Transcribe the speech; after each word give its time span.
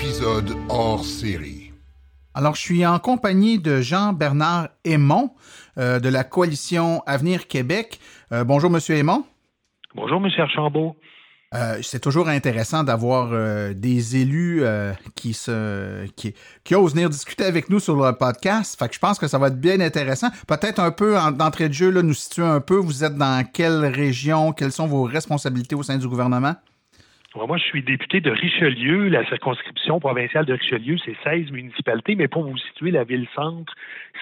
épisode 0.00 0.56
hors 0.70 1.04
série. 1.04 1.72
Alors, 2.32 2.54
je 2.54 2.60
suis 2.62 2.86
en 2.86 2.98
compagnie 2.98 3.58
de 3.58 3.82
Jean-Bernard 3.82 4.68
Aymon 4.82 5.30
euh, 5.76 6.00
de 6.00 6.08
la 6.08 6.24
coalition 6.24 7.02
Avenir 7.06 7.48
Québec. 7.48 8.00
Euh, 8.32 8.42
bonjour, 8.42 8.70
Monsieur 8.70 8.94
Aymon. 8.94 9.24
Bonjour, 9.94 10.18
Monsieur 10.18 10.42
Archambault. 10.44 10.96
Euh, 11.54 11.80
c'est 11.82 12.00
toujours 12.00 12.28
intéressant 12.28 12.82
d'avoir 12.82 13.30
euh, 13.32 13.74
des 13.74 14.16
élus 14.16 14.60
euh, 14.62 14.94
qui 15.16 15.34
se 15.34 16.06
qui, 16.16 16.34
qui, 16.64 16.74
osent 16.74 16.94
venir 16.94 17.10
discuter 17.10 17.44
avec 17.44 17.68
nous 17.68 17.80
sur 17.80 17.94
le 17.94 18.12
podcast. 18.14 18.78
Fait 18.78 18.88
que 18.88 18.94
je 18.94 19.00
pense 19.00 19.18
que 19.18 19.26
ça 19.26 19.36
va 19.36 19.48
être 19.48 19.60
bien 19.60 19.80
intéressant. 19.80 20.28
Peut-être 20.48 20.78
un 20.78 20.92
peu 20.92 21.16
d'entrée 21.36 21.68
de 21.68 21.74
jeu, 21.74 21.90
là, 21.90 22.02
nous 22.02 22.14
situer 22.14 22.44
un 22.44 22.60
peu. 22.60 22.76
Vous 22.76 23.04
êtes 23.04 23.16
dans 23.16 23.44
quelle 23.44 23.84
région? 23.84 24.52
Quelles 24.52 24.72
sont 24.72 24.86
vos 24.86 25.02
responsabilités 25.02 25.74
au 25.74 25.82
sein 25.82 25.98
du 25.98 26.08
gouvernement? 26.08 26.54
Moi, 27.36 27.58
je 27.58 27.62
suis 27.62 27.82
député 27.82 28.20
de 28.20 28.30
Richelieu. 28.30 29.08
La 29.08 29.24
circonscription 29.26 30.00
provinciale 30.00 30.46
de 30.46 30.54
Richelieu, 30.54 30.96
c'est 31.04 31.16
16 31.22 31.52
municipalités, 31.52 32.16
mais 32.16 32.26
pour 32.26 32.42
vous 32.42 32.56
situer, 32.58 32.90
la 32.90 33.04
ville-centre, 33.04 33.72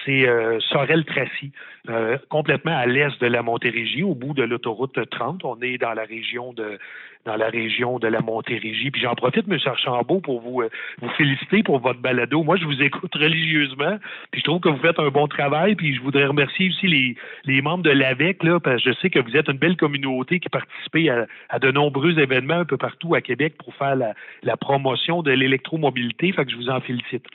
c'est 0.05 0.27
euh, 0.27 0.59
Sorel-Tracy, 0.59 1.51
euh, 1.89 2.19
complètement 2.29 2.77
à 2.77 2.85
l'est 2.85 3.19
de 3.19 3.25
la 3.25 3.41
Montérégie, 3.41 4.03
au 4.03 4.13
bout 4.13 4.35
de 4.35 4.43
l'autoroute 4.43 5.09
30. 5.09 5.43
On 5.43 5.59
est 5.61 5.79
dans 5.79 5.93
la 5.93 6.03
région 6.03 6.53
de 6.53 6.77
dans 7.25 7.35
la 7.35 7.49
région 7.49 7.99
de 7.99 8.07
la 8.07 8.21
Montérégie. 8.21 8.91
Puis 8.91 9.01
j'en 9.01 9.13
profite, 9.15 9.45
M. 9.47 9.57
Archambault, 9.65 10.21
pour 10.21 10.41
vous, 10.41 10.61
euh, 10.61 10.69
vous 11.01 11.09
féliciter 11.09 11.63
pour 11.63 11.79
votre 11.79 11.99
balado. 11.99 12.43
Moi, 12.43 12.55
je 12.57 12.65
vous 12.65 12.81
écoute 12.81 13.13
religieusement, 13.13 13.97
puis 14.31 14.41
je 14.41 14.45
trouve 14.45 14.61
que 14.61 14.69
vous 14.69 14.79
faites 14.79 14.99
un 14.99 15.09
bon 15.09 15.27
travail, 15.27 15.75
puis 15.75 15.95
je 15.95 16.01
voudrais 16.01 16.25
remercier 16.25 16.69
aussi 16.69 16.87
les, 16.87 17.15
les 17.45 17.61
membres 17.61 17.83
de 17.83 17.89
l'AVEC, 17.89 18.43
là, 18.43 18.59
parce 18.59 18.83
que 18.83 18.91
je 18.91 18.99
sais 18.99 19.09
que 19.09 19.19
vous 19.19 19.35
êtes 19.35 19.49
une 19.49 19.57
belle 19.57 19.77
communauté 19.77 20.39
qui 20.39 20.49
participez 20.49 21.09
à, 21.09 21.59
de 21.59 21.71
nombreux 21.71 22.17
événements 22.17 22.59
un 22.59 22.65
peu 22.65 22.77
partout 22.77 23.15
à 23.15 23.21
Québec 23.21 23.55
pour 23.57 23.73
faire 23.75 23.95
la, 23.95 24.13
la 24.43 24.57
promotion 24.57 25.21
de 25.21 25.31
l'électromobilité. 25.31 26.31
Fait 26.31 26.45
que 26.45 26.51
je 26.51 26.55
vous 26.55 26.69
en 26.69 26.79
félicite. 26.79 27.25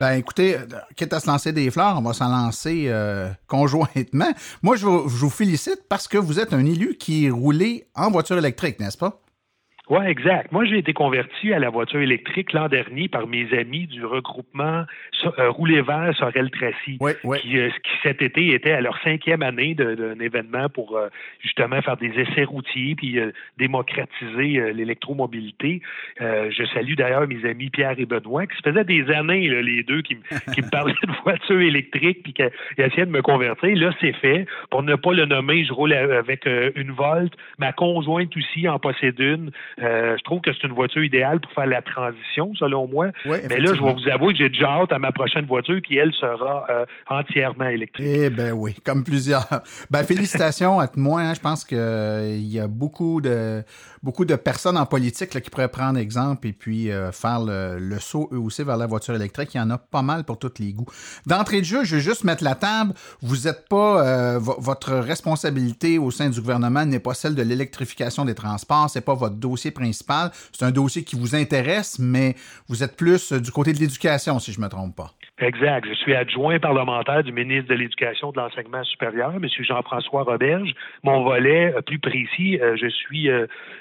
Ben 0.00 0.14
écoutez, 0.14 0.56
quitte 0.96 1.12
à 1.12 1.20
se 1.20 1.28
lancer 1.28 1.52
des 1.52 1.70
fleurs, 1.70 1.96
on 1.96 2.02
va 2.02 2.12
s'en 2.12 2.28
lancer 2.28 2.86
euh, 2.88 3.28
conjointement. 3.46 4.32
Moi, 4.60 4.74
je 4.74 4.84
vous, 4.84 5.08
je 5.08 5.16
vous 5.16 5.30
félicite 5.30 5.82
parce 5.88 6.08
que 6.08 6.18
vous 6.18 6.40
êtes 6.40 6.52
un 6.52 6.64
élu 6.64 6.96
qui 6.98 7.30
roulé 7.30 7.84
en 7.94 8.10
voiture 8.10 8.36
électrique, 8.36 8.80
n'est-ce 8.80 8.98
pas? 8.98 9.21
Oui, 9.90 10.06
exact. 10.06 10.52
Moi, 10.52 10.64
j'ai 10.64 10.78
été 10.78 10.92
converti 10.92 11.52
à 11.52 11.58
la 11.58 11.68
voiture 11.68 12.00
électrique 12.00 12.52
l'an 12.52 12.68
dernier 12.68 13.08
par 13.08 13.26
mes 13.26 13.52
amis 13.52 13.88
du 13.88 14.04
regroupement 14.04 14.84
euh, 15.38 15.50
Rouler 15.50 15.82
Vert 15.82 16.14
Sorel 16.16 16.50
Tracy, 16.50 16.98
oui, 17.00 17.12
oui. 17.24 17.38
Qui, 17.40 17.58
euh, 17.58 17.68
qui, 17.68 17.90
cet 18.02 18.22
été 18.22 18.54
était 18.54 18.72
à 18.72 18.80
leur 18.80 18.96
cinquième 19.02 19.42
année 19.42 19.74
d'un 19.74 20.18
événement 20.20 20.68
pour 20.68 20.96
euh, 20.96 21.08
justement 21.40 21.82
faire 21.82 21.96
des 21.96 22.10
essais 22.10 22.44
routiers 22.44 22.94
puis 22.94 23.18
euh, 23.18 23.32
démocratiser 23.58 24.72
l'électromobilité. 24.72 25.82
je 26.20 26.64
salue 26.74 26.94
d'ailleurs 26.94 27.26
mes 27.26 27.44
amis 27.48 27.70
Pierre 27.70 27.98
et 27.98 28.06
Benoît 28.06 28.46
qui 28.46 28.56
se 28.56 28.62
faisaient 28.62 28.84
des 28.84 29.10
années, 29.10 29.48
là, 29.48 29.62
les 29.62 29.82
deux, 29.82 30.02
qui, 30.02 30.16
qui 30.54 30.62
me 30.62 30.70
parlaient 30.70 30.94
de 31.02 31.22
voiture 31.24 31.60
électrique 31.60 32.22
puis 32.22 32.32
qui 32.32 32.42
essayaient 32.78 33.06
de 33.06 33.10
me 33.10 33.22
convertir. 33.22 33.76
Là, 33.76 33.92
c'est 34.00 34.14
fait. 34.14 34.46
Pour 34.70 34.82
ne 34.82 34.94
pas 34.94 35.12
le 35.12 35.26
nommer, 35.26 35.64
je 35.64 35.72
roule 35.72 35.92
avec 35.92 36.46
une 36.46 36.92
Volt. 36.92 37.32
Ma 37.58 37.72
conjointe 37.72 38.36
aussi 38.36 38.68
en 38.68 38.78
possède 38.78 39.18
une. 39.18 39.50
Euh, 39.80 40.16
je 40.18 40.24
trouve 40.24 40.40
que 40.40 40.52
c'est 40.52 40.66
une 40.66 40.74
voiture 40.74 41.02
idéale 41.02 41.40
pour 41.40 41.52
faire 41.52 41.66
la 41.66 41.82
transition, 41.82 42.54
selon 42.54 42.86
moi. 42.86 43.08
Oui, 43.26 43.38
Mais 43.48 43.58
là, 43.58 43.74
je 43.74 43.82
vais 43.82 43.92
vous 43.92 44.08
avouer 44.08 44.32
que 44.32 44.38
j'ai 44.38 44.48
déjà 44.48 44.68
hâte 44.68 44.92
à 44.92 44.98
ma 44.98 45.12
prochaine 45.12 45.46
voiture 45.46 45.80
qui, 45.82 45.96
elle, 45.96 46.12
sera 46.12 46.66
euh, 46.70 46.84
entièrement 47.08 47.68
électrique. 47.68 48.06
Eh 48.08 48.30
ben 48.30 48.52
oui, 48.52 48.74
comme 48.84 49.04
plusieurs. 49.04 49.46
Ben 49.90 50.04
félicitations 50.04 50.80
à 50.80 50.88
moi. 50.96 51.20
Hein. 51.20 51.34
Je 51.34 51.40
pense 51.40 51.64
qu'il 51.64 51.78
euh, 51.78 52.36
y 52.38 52.58
a 52.58 52.66
beaucoup 52.66 53.20
de 53.20 53.62
beaucoup 54.02 54.24
de 54.24 54.34
personnes 54.34 54.76
en 54.76 54.86
politique 54.86 55.32
là, 55.34 55.40
qui 55.40 55.48
pourraient 55.48 55.68
prendre 55.68 55.98
exemple 55.98 56.48
et 56.48 56.52
puis 56.52 56.90
faire 57.12 57.40
le, 57.40 57.78
le, 57.78 58.00
saut 58.00 58.28
eux 58.32 58.38
aussi 58.38 58.64
vers 58.64 58.76
la 58.76 58.86
voiture 58.86 59.14
électrique. 59.14 59.54
Il 59.54 59.58
y 59.58 59.60
en 59.60 59.70
a 59.70 59.78
pas 59.78 60.02
mal 60.02 60.24
pour 60.24 60.38
tous 60.38 60.54
les 60.58 60.72
goûts. 60.72 60.86
D'entrée 61.26 61.60
de 61.60 61.64
jeu, 61.64 61.84
je 61.84 61.96
vais 61.96 62.02
juste 62.02 62.24
mettre 62.24 62.42
la 62.42 62.56
table. 62.56 62.94
Vous 63.20 63.46
n'êtes 63.46 63.68
pas 63.68 64.38
votre 64.38 64.94
responsabilité 64.94 65.98
au 65.98 66.10
sein 66.10 66.30
du 66.30 66.40
gouvernement 66.40 66.84
n'est 66.84 66.98
pas 66.98 67.14
celle 67.14 67.34
de 67.34 67.42
l'électrification 67.42 68.24
des 68.24 68.34
transports. 68.34 68.90
C'est 68.90 69.02
pas 69.02 69.14
votre 69.14 69.36
dossier 69.36 69.61
principal. 69.70 70.32
C'est 70.52 70.64
un 70.64 70.70
dossier 70.70 71.04
qui 71.04 71.16
vous 71.16 71.34
intéresse, 71.34 71.98
mais 71.98 72.36
vous 72.68 72.82
êtes 72.82 72.96
plus 72.96 73.32
du 73.32 73.52
côté 73.52 73.72
de 73.72 73.78
l'éducation, 73.78 74.38
si 74.38 74.52
je 74.52 74.60
me 74.60 74.68
trompe 74.68 74.96
pas. 74.96 75.14
Exact. 75.38 75.88
Je 75.88 75.94
suis 75.94 76.14
adjoint 76.14 76.58
parlementaire 76.58 77.24
du 77.24 77.32
ministre 77.32 77.68
de 77.70 77.74
l'Éducation 77.74 78.30
et 78.30 78.32
de 78.34 78.40
l'Enseignement 78.40 78.84
supérieur, 78.84 79.32
M. 79.34 79.48
Jean-François 79.60 80.22
Roberge. 80.24 80.72
Mon 81.02 81.24
volet 81.24 81.74
plus 81.86 81.98
précis, 81.98 82.58
je 82.76 82.86
suis 82.86 83.28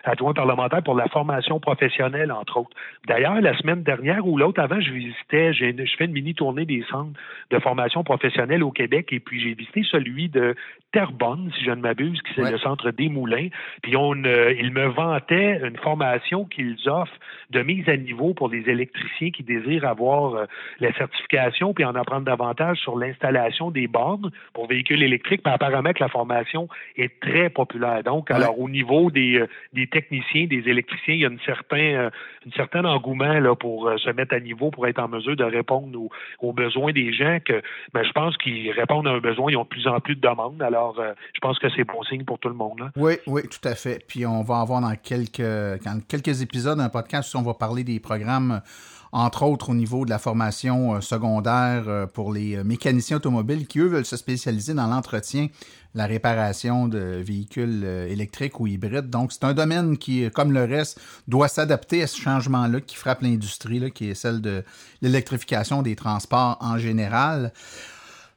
adjoint 0.05 0.33
parlementaire 0.33 0.81
pour 0.81 0.95
la 0.95 1.07
formation 1.09 1.59
professionnelle, 1.59 2.31
entre 2.31 2.57
autres. 2.57 2.75
D'ailleurs, 3.05 3.39
la 3.41 3.55
semaine 3.57 3.83
dernière 3.83 4.25
ou 4.25 4.37
l'autre 4.37 4.61
avant, 4.61 4.79
je 4.79 4.91
visitais, 4.91 5.53
je 5.53 5.95
fais 5.97 6.05
une 6.05 6.13
mini 6.13 6.33
tournée 6.33 6.65
des 6.65 6.83
centres 6.89 7.19
de 7.51 7.59
formation 7.59 8.03
professionnelle 8.03 8.63
au 8.63 8.71
Québec 8.71 9.09
et 9.11 9.19
puis 9.19 9.41
j'ai 9.41 9.53
visité 9.53 9.83
celui 9.83 10.29
de 10.29 10.55
Terrebonne, 10.93 11.51
si 11.57 11.65
je 11.65 11.71
ne 11.71 11.81
m'abuse, 11.81 12.21
qui 12.21 12.33
c'est 12.35 12.41
Ouais. 12.41 12.51
le 12.51 12.57
centre 12.59 12.91
des 12.91 13.07
Moulins. 13.09 13.49
Puis 13.83 13.95
on, 13.95 14.15
euh, 14.23 14.53
ils 14.57 14.71
me 14.71 14.85
vantaient 14.87 15.59
une 15.63 15.77
formation 15.77 16.45
qu'ils 16.45 16.77
offrent 16.89 17.17
de 17.49 17.61
mise 17.61 17.87
à 17.87 17.97
niveau 17.97 18.33
pour 18.33 18.49
les 18.49 18.67
électriciens 18.69 19.31
qui 19.31 19.43
désirent 19.43 19.85
avoir 19.85 20.33
euh, 20.35 20.45
la 20.79 20.91
certification 20.93 21.41
puis 21.73 21.85
en 21.85 21.95
apprendre 21.95 22.25
davantage 22.25 22.77
sur 22.79 22.97
l'installation 22.97 23.71
des 23.71 23.87
bornes 23.87 24.31
pour 24.53 24.67
véhicules 24.67 25.03
électriques. 25.03 25.43
Puis 25.43 25.53
apparemment 25.53 25.93
que 25.93 26.03
la 26.03 26.09
formation 26.09 26.67
est 26.97 27.19
très 27.19 27.49
populaire. 27.49 28.03
Donc, 28.03 28.29
Ouais. 28.29 28.35
alors 28.35 28.59
au 28.59 28.69
niveau 28.69 29.11
des, 29.11 29.37
euh, 29.39 29.47
des 29.73 29.87
techniciens, 29.87 30.45
des 30.47 30.63
électriciens, 30.67 31.13
il 31.15 31.21
y 31.21 31.25
a 31.25 31.29
une 31.29 31.39
certain, 31.45 31.77
euh, 31.77 32.09
une 32.45 32.85
engouement 32.85 33.39
là, 33.39 33.55
pour 33.55 33.87
euh, 33.87 33.97
se 33.97 34.09
mettre 34.09 34.33
à 34.33 34.39
niveau, 34.39 34.71
pour 34.71 34.87
être 34.87 34.99
en 34.99 35.07
mesure 35.07 35.35
de 35.35 35.43
répondre 35.43 35.97
aux, 35.99 36.09
aux 36.39 36.53
besoins 36.53 36.91
des 36.91 37.13
gens 37.13 37.37
que 37.43 37.61
ben, 37.93 38.03
je 38.03 38.11
pense 38.11 38.37
qu'ils 38.37 38.71
répondent 38.71 39.07
à 39.07 39.11
un 39.11 39.19
besoin, 39.19 39.51
ils 39.51 39.57
ont 39.57 39.63
de 39.63 39.67
plus 39.67 39.87
en 39.87 39.99
plus 39.99 40.15
de 40.15 40.21
demandes. 40.21 40.61
Alors, 40.61 40.99
euh, 40.99 41.13
je 41.33 41.39
pense 41.39 41.59
que 41.59 41.69
c'est 41.75 41.83
bon 41.83 42.01
signe 42.03 42.23
pour 42.23 42.39
tout 42.39 42.49
le 42.49 42.55
monde. 42.55 42.79
Là. 42.79 42.91
Oui, 42.95 43.13
oui, 43.27 43.41
tout 43.43 43.67
à 43.67 43.75
fait. 43.75 44.03
Puis 44.07 44.25
on 44.25 44.43
va 44.43 44.59
avoir 44.61 44.81
dans 44.81 44.95
quelques, 44.95 45.41
dans 45.41 45.99
quelques 46.07 46.41
épisodes 46.41 46.79
un 46.79 46.89
podcast 46.89 47.33
où 47.33 47.37
on 47.39 47.43
va 47.43 47.53
parler 47.53 47.83
des 47.83 47.99
programmes, 47.99 48.61
entre 49.11 49.43
autres 49.43 49.69
au 49.69 49.73
niveau 49.73 50.05
de 50.05 50.09
la 50.09 50.19
formation 50.19 50.95
euh, 50.95 51.01
secondaire 51.01 51.83
euh, 51.87 52.05
pour 52.05 52.31
les 52.31 52.55
euh, 52.55 52.63
mécaniciens 52.63 53.17
automobiles 53.17 53.67
qui, 53.67 53.79
eux, 53.79 53.87
veulent 53.87 54.05
se 54.05 54.17
spécialiser 54.17 54.73
dans 54.73 54.87
l'entretien, 54.87 55.47
la 55.93 56.05
réparation 56.05 56.87
de 56.87 57.21
véhicules 57.21 57.83
électriques 57.83 58.59
ou 58.61 58.67
hybrides. 58.67 59.09
Donc, 59.09 59.33
c'est 59.33 59.43
un 59.43 59.53
domaine 59.53 59.97
qui, 59.97 60.29
comme 60.31 60.53
le 60.53 60.63
reste, 60.63 61.01
doit 61.27 61.49
s'adapter 61.49 62.01
à 62.01 62.07
ce 62.07 62.17
changement-là 62.17 62.79
qui 62.79 62.95
frappe 62.95 63.21
l'industrie, 63.21 63.91
qui 63.91 64.09
est 64.09 64.15
celle 64.15 64.39
de 64.39 64.63
l'électrification 65.01 65.81
des 65.81 65.97
transports 65.97 66.57
en 66.61 66.77
général. 66.77 67.51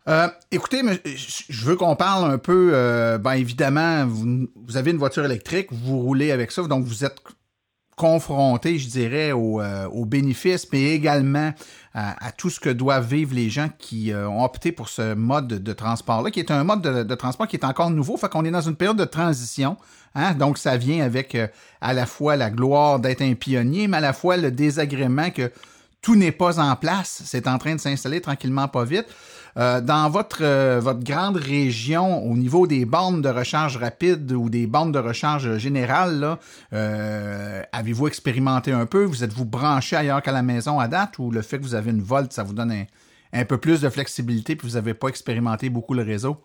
Euh, 0.09 0.27
écoutez, 0.51 0.83
je 1.05 1.65
veux 1.65 1.77
qu'on 1.77 1.95
parle 1.95 2.29
un 2.29 2.39
peu. 2.39 2.73
Ben 3.23 3.34
évidemment, 3.34 4.05
vous 4.07 4.77
avez 4.77 4.91
une 4.91 4.99
voiture 4.99 5.25
électrique, 5.25 5.69
vous 5.71 6.01
roulez 6.01 6.33
avec 6.33 6.51
ça, 6.51 6.63
donc 6.65 6.84
vous 6.84 7.05
êtes 7.05 7.21
confronté, 7.97 8.78
je 8.78 8.89
dirais, 8.89 9.33
aux, 9.33 9.60
euh, 9.60 9.89
bénéfices, 10.04 10.69
mais 10.72 10.92
également 10.92 11.53
à, 11.95 12.33
tout 12.33 12.51
ce 12.51 12.59
que 12.59 12.71
doivent 12.71 13.07
vivre 13.07 13.34
les 13.34 13.51
gens 13.51 13.69
qui 13.78 14.13
euh, 14.13 14.28
ont 14.28 14.42
opté 14.42 14.72
pour 14.72 14.89
ce 14.89 15.15
mode 15.15 15.47
de, 15.47 15.72
transport-là, 15.72 16.33
qui 16.33 16.41
est 16.41 16.51
un 16.51 16.65
mode 16.65 16.83
de, 16.83 17.03
de 17.04 17.15
transport 17.15 17.47
qui 17.47 17.54
est 17.54 17.65
encore 17.65 17.91
nouveau. 17.91 18.16
Fait 18.16 18.28
qu'on 18.28 18.45
est 18.45 18.51
dans 18.51 18.60
une 18.60 18.74
période 18.74 18.97
de 18.97 19.04
transition. 19.04 19.77
Hein? 20.15 20.34
Donc, 20.34 20.59
ça 20.59 20.77
vient 20.77 21.04
avec 21.04 21.34
euh, 21.34 21.47
à 21.80 21.92
la 21.92 22.07
fois 22.07 22.36
la 22.36 22.51
gloire 22.51 22.98
d'être 22.98 23.22
un 23.22 23.34
pionnier, 23.34 23.86
mais 23.86 23.98
à 23.98 24.01
la 24.01 24.13
fois 24.13 24.36
le 24.36 24.51
désagrément 24.51 25.30
que 25.30 25.53
tout 26.04 26.16
n'est 26.16 26.33
pas 26.33 26.60
en 26.60 26.77
place. 26.77 27.22
C'est 27.24 27.48
en 27.48 27.56
train 27.56 27.74
de 27.74 27.80
s'installer 27.80 28.21
tranquillement, 28.21 28.68
pas 28.68 28.84
vite. 28.84 29.06
Euh, 29.56 29.80
dans 29.80 30.10
votre, 30.10 30.42
euh, 30.42 30.78
votre 30.78 31.03
grande 31.03 31.36
région, 31.36 32.22
au 32.24 32.36
niveau 32.36 32.66
des 32.66 32.84
bornes 32.84 33.22
de 33.22 33.28
recharge 33.30 33.78
rapide 33.78 34.30
ou 34.33 34.51
des 34.51 34.66
bornes 34.66 34.92
de 34.92 34.98
recharge 34.98 35.56
générale, 35.56 36.36
euh, 36.74 37.62
avez-vous 37.72 38.06
expérimenté 38.06 38.71
un 38.71 38.84
peu? 38.84 39.04
Vous 39.04 39.24
êtes-vous 39.24 39.47
branché 39.47 39.97
ailleurs 39.97 40.21
qu'à 40.21 40.33
la 40.33 40.42
maison 40.42 40.78
à 40.78 40.89
date 40.89 41.18
ou 41.18 41.30
le 41.30 41.41
fait 41.41 41.59
que 41.59 41.62
vous 41.62 41.74
avez 41.74 41.91
une 41.91 42.03
Volt, 42.03 42.33
ça 42.34 42.42
vous 42.42 42.53
donne 42.53 42.72
un, 42.72 42.84
un 43.33 43.45
peu 43.47 43.57
plus 43.57 43.80
de 43.80 43.89
flexibilité 43.89 44.57
puis 44.57 44.68
vous 44.68 44.74
n'avez 44.74 44.92
pas 44.92 45.09
expérimenté 45.09 45.71
beaucoup 45.71 45.95
le 45.95 46.03
réseau? 46.03 46.36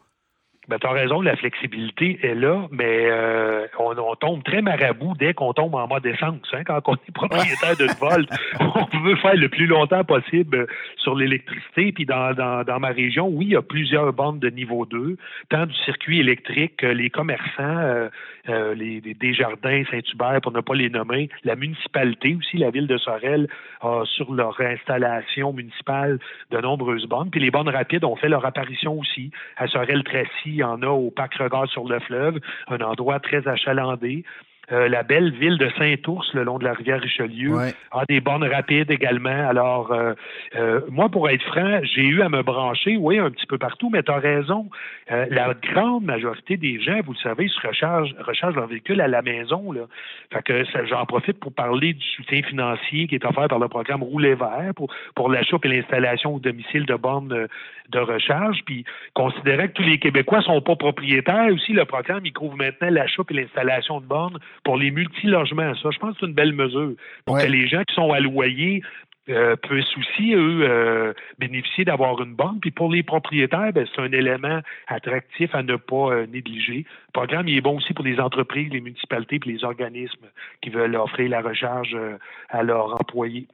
Ben, 0.69 0.77
tu 0.77 0.85
as 0.85 0.91
raison, 0.91 1.21
la 1.21 1.35
flexibilité 1.35 2.19
est 2.21 2.35
là, 2.35 2.67
mais 2.69 3.07
euh, 3.09 3.65
on, 3.79 3.97
on 3.97 4.13
tombe 4.13 4.43
très 4.43 4.61
marabout 4.61 5.15
dès 5.17 5.33
qu'on 5.33 5.51
tombe 5.51 5.73
en 5.73 5.87
mode 5.87 6.05
essence. 6.05 6.47
Hein, 6.53 6.63
quand 6.63 6.79
on 6.85 6.93
est 6.93 7.11
propriétaire 7.11 7.75
d'une 7.75 7.87
Volt, 7.99 8.29
on 8.59 8.99
veut 8.99 9.15
faire 9.15 9.35
le 9.35 9.49
plus 9.49 9.65
longtemps 9.65 10.03
possible 10.03 10.67
sur 10.97 11.15
l'électricité. 11.15 11.91
Puis 11.91 12.05
dans, 12.05 12.35
dans, 12.35 12.63
dans 12.63 12.79
ma 12.79 12.89
région, 12.89 13.29
oui, 13.29 13.45
il 13.47 13.51
y 13.53 13.55
a 13.55 13.63
plusieurs 13.63 14.13
bandes 14.13 14.37
de 14.37 14.51
niveau 14.51 14.85
2, 14.85 15.17
tant 15.49 15.65
du 15.65 15.73
circuit 15.85 16.19
électrique 16.19 16.77
que 16.77 16.85
les 16.85 17.09
commerçants, 17.09 17.43
euh, 17.59 18.09
euh, 18.47 18.75
les, 18.75 19.01
les 19.01 19.15
Desjardins, 19.15 19.83
Saint-Hubert, 19.89 20.39
pour 20.41 20.51
ne 20.51 20.61
pas 20.61 20.75
les 20.75 20.91
nommer, 20.91 21.29
la 21.45 21.55
municipalité 21.55 22.35
aussi, 22.35 22.57
la 22.57 22.69
ville 22.69 22.85
de 22.85 22.97
Sorel, 22.99 23.47
a 23.81 24.03
sur 24.05 24.31
leur 24.31 24.61
installation 24.61 25.51
municipale 25.51 26.19
de 26.51 26.59
nombreuses 26.59 27.07
bornes. 27.07 27.31
Puis 27.31 27.39
les 27.39 27.49
bornes 27.49 27.69
rapides 27.69 28.03
ont 28.03 28.15
fait 28.15 28.29
leur 28.29 28.45
apparition 28.45 28.99
aussi. 28.99 29.31
À 29.57 29.67
Sorel-Tracy, 29.67 30.58
il 30.59 30.61
y 30.61 30.65
en 30.65 30.81
a 30.81 30.87
au 30.87 31.09
Parc 31.09 31.35
Regard 31.35 31.69
sur 31.69 31.87
le 31.87 31.99
fleuve, 32.01 32.37
un 32.67 32.81
endroit 32.81 33.19
très 33.21 33.47
achalandé. 33.47 34.23
Euh, 34.71 34.87
la 34.87 35.03
belle 35.03 35.31
ville 35.31 35.57
de 35.57 35.69
Saint-Ours, 35.77 36.33
le 36.33 36.43
long 36.43 36.59
de 36.59 36.63
la 36.63 36.73
rivière 36.73 37.01
Richelieu, 37.01 37.57
a 37.91 38.05
des 38.07 38.19
bornes 38.19 38.43
rapides 38.43 38.91
également. 38.91 39.49
Alors, 39.49 39.91
euh, 39.91 40.13
euh, 40.55 40.81
moi, 40.89 41.09
pour 41.09 41.29
être 41.29 41.43
franc, 41.43 41.79
j'ai 41.83 42.05
eu 42.05 42.21
à 42.21 42.29
me 42.29 42.43
brancher, 42.43 42.97
oui, 42.97 43.17
un 43.17 43.31
petit 43.31 43.47
peu 43.47 43.57
partout, 43.57 43.89
mais 43.89 44.03
tu 44.03 44.11
as 44.11 44.17
raison. 44.17 44.69
la 45.09 45.53
grande 45.55 46.03
majorité 46.03 46.57
des 46.57 46.79
gens, 46.79 46.99
vous 47.03 47.13
le 47.13 47.19
savez, 47.19 47.47
se 47.47 47.67
rechargent, 47.67 48.13
rechargent 48.19 48.55
leur 48.55 48.67
véhicule 48.67 49.01
à 49.01 49.07
la 49.07 49.21
maison. 49.21 49.71
Là. 49.71 49.81
Fait 50.31 50.43
que 50.43 50.63
j'en 50.87 51.05
profite 51.05 51.39
pour 51.39 51.53
parler 51.53 51.93
du 51.93 52.05
soutien 52.15 52.43
financier 52.43 53.07
qui 53.07 53.15
est 53.15 53.25
offert 53.25 53.47
par 53.47 53.59
le 53.59 53.67
programme 53.67 54.03
Rouler 54.03 54.35
vert 54.35 54.71
pour, 54.75 54.93
pour 55.15 55.29
l'achat 55.29 55.57
et 55.63 55.67
l'installation 55.67 56.35
au 56.35 56.39
domicile 56.39 56.85
de 56.85 56.95
bornes 56.95 57.47
de 57.89 57.99
recharge. 57.99 58.59
Puis, 58.65 58.85
considérer 59.13 59.69
que 59.69 59.73
tous 59.73 59.83
les 59.83 59.99
Québécois 59.99 60.41
sont 60.41 60.61
pas 60.61 60.75
propriétaires 60.75 61.51
aussi, 61.51 61.73
le 61.73 61.85
programme, 61.85 62.25
il 62.25 62.33
couvre 62.33 62.55
maintenant 62.55 62.89
l'achat 62.89 63.23
et 63.29 63.33
l'installation 63.33 63.99
de 63.99 64.05
bornes 64.05 64.37
pour 64.63 64.77
les 64.77 64.91
multilogements. 64.91 65.73
Ça, 65.75 65.89
je 65.91 65.99
pense 65.99 66.13
que 66.13 66.21
c'est 66.21 66.25
une 66.27 66.33
belle 66.33 66.53
mesure. 66.53 66.93
Pour 67.25 67.37
que 67.37 67.45
les 67.45 67.67
gens 67.67 67.83
qui 67.83 67.95
sont 67.95 68.11
à 68.11 68.19
loyer 68.19 68.81
euh, 69.29 69.55
puissent 69.57 69.95
aussi, 69.95 70.33
eux, 70.33 70.61
euh, 70.63 71.13
bénéficier 71.37 71.85
d'avoir 71.85 72.19
une 72.21 72.33
borne. 72.33 72.59
Puis 72.59 72.71
pour 72.71 72.91
les 72.91 73.03
propriétaires, 73.03 73.71
ben, 73.73 73.85
c'est 73.93 74.01
un 74.01 74.11
élément 74.11 74.61
attractif 74.87 75.53
à 75.53 75.61
ne 75.61 75.75
pas 75.75 76.11
euh, 76.13 76.25
négliger. 76.25 76.85
Le 77.07 77.11
programme 77.13 77.47
il 77.47 77.57
est 77.57 77.61
bon 77.61 77.77
aussi 77.77 77.93
pour 77.93 78.05
les 78.05 78.19
entreprises, 78.19 78.71
les 78.71 78.81
municipalités 78.81 79.35
et 79.45 79.49
les 79.49 79.63
organismes 79.63 80.25
qui 80.61 80.71
veulent 80.71 80.95
offrir 80.95 81.29
la 81.29 81.41
recharge 81.41 81.95
à 82.49 82.63
leurs 82.63 82.99
employés. 82.99 83.47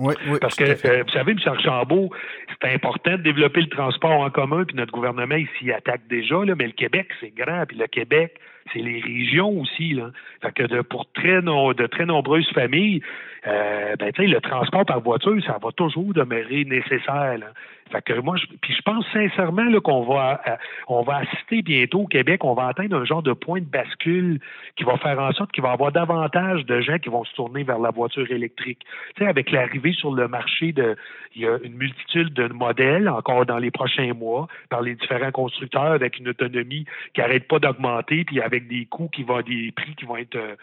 Oui, 0.00 0.14
oui, 0.28 0.38
Parce 0.40 0.56
que, 0.56 1.02
vous 1.02 1.10
savez, 1.10 1.32
M. 1.32 1.38
Archambault, 1.44 2.10
c'est 2.48 2.72
important 2.72 3.12
de 3.12 3.22
développer 3.22 3.60
le 3.60 3.68
transport 3.68 4.18
en 4.18 4.30
commun, 4.30 4.64
puis 4.64 4.74
notre 4.74 4.92
gouvernement, 4.92 5.34
il 5.34 5.48
s'y 5.58 5.70
attaque 5.70 6.00
déjà, 6.08 6.42
là, 6.42 6.54
mais 6.56 6.66
le 6.66 6.72
Québec, 6.72 7.08
c'est 7.20 7.34
grand, 7.34 7.66
puis 7.66 7.76
le 7.76 7.86
Québec, 7.86 8.40
c'est 8.72 8.80
les 8.80 9.00
régions 9.00 9.60
aussi. 9.60 9.92
Là. 9.92 10.10
Fait 10.42 10.52
que 10.52 10.82
pour 10.82 11.10
très 11.12 11.42
de 11.42 11.86
très 11.86 12.06
nombreuses 12.06 12.48
familles, 12.50 13.02
euh, 13.46 13.96
ben, 13.96 14.12
le 14.18 14.40
transport 14.40 14.84
par 14.84 15.00
voiture, 15.00 15.36
ça 15.44 15.58
va 15.62 15.72
toujours 15.72 16.12
demeurer 16.12 16.64
nécessaire. 16.64 17.38
Là. 17.38 17.46
Fait 17.90 18.02
que 18.02 18.20
moi, 18.20 18.36
je, 18.36 18.46
puis 18.60 18.74
je 18.74 18.82
pense 18.82 19.04
sincèrement 19.12 19.68
qu'on 19.80 20.02
va, 20.02 20.40
euh, 20.46 20.56
on 20.88 21.02
va 21.02 21.18
assister 21.18 21.62
bientôt 21.62 22.00
au 22.00 22.06
Québec, 22.06 22.44
on 22.44 22.54
va 22.54 22.68
atteindre 22.68 22.96
un 22.96 23.04
genre 23.04 23.22
de 23.22 23.32
point 23.32 23.60
de 23.60 23.64
bascule 23.64 24.40
qui 24.76 24.84
va 24.84 24.96
faire 24.98 25.18
en 25.18 25.32
sorte 25.32 25.50
qu'il 25.52 25.62
va 25.62 25.70
y 25.70 25.72
avoir 25.72 25.90
davantage 25.90 26.64
de 26.66 26.80
gens 26.80 26.98
qui 26.98 27.08
vont 27.08 27.24
se 27.24 27.34
tourner 27.34 27.64
vers 27.64 27.78
la 27.78 27.90
voiture 27.90 28.30
électrique. 28.30 28.80
Tu 29.16 29.24
sais, 29.24 29.28
avec 29.28 29.50
l'arrivée 29.50 29.92
sur 29.92 30.14
le 30.14 30.28
marché 30.28 30.72
de, 30.72 30.96
il 31.34 31.42
y 31.42 31.46
a 31.46 31.58
une 31.64 31.74
multitude 31.74 32.32
de 32.32 32.46
modèles 32.48 33.08
encore 33.08 33.46
dans 33.46 33.58
les 33.58 33.70
prochains 33.70 34.12
mois 34.14 34.46
par 34.68 34.82
les 34.82 34.94
différents 34.94 35.32
constructeurs 35.32 35.92
avec 35.92 36.18
une 36.18 36.28
autonomie 36.28 36.84
qui 37.14 37.20
n'arrête 37.20 37.48
pas 37.48 37.58
d'augmenter, 37.58 38.24
puis 38.24 38.40
avec 38.40 38.68
des 38.68 38.86
coûts 38.86 39.08
qui 39.08 39.24
vont, 39.24 39.40
des 39.40 39.72
prix 39.74 39.94
qui 39.96 40.04
vont 40.04 40.16
être 40.16 40.36
euh, 40.36 40.54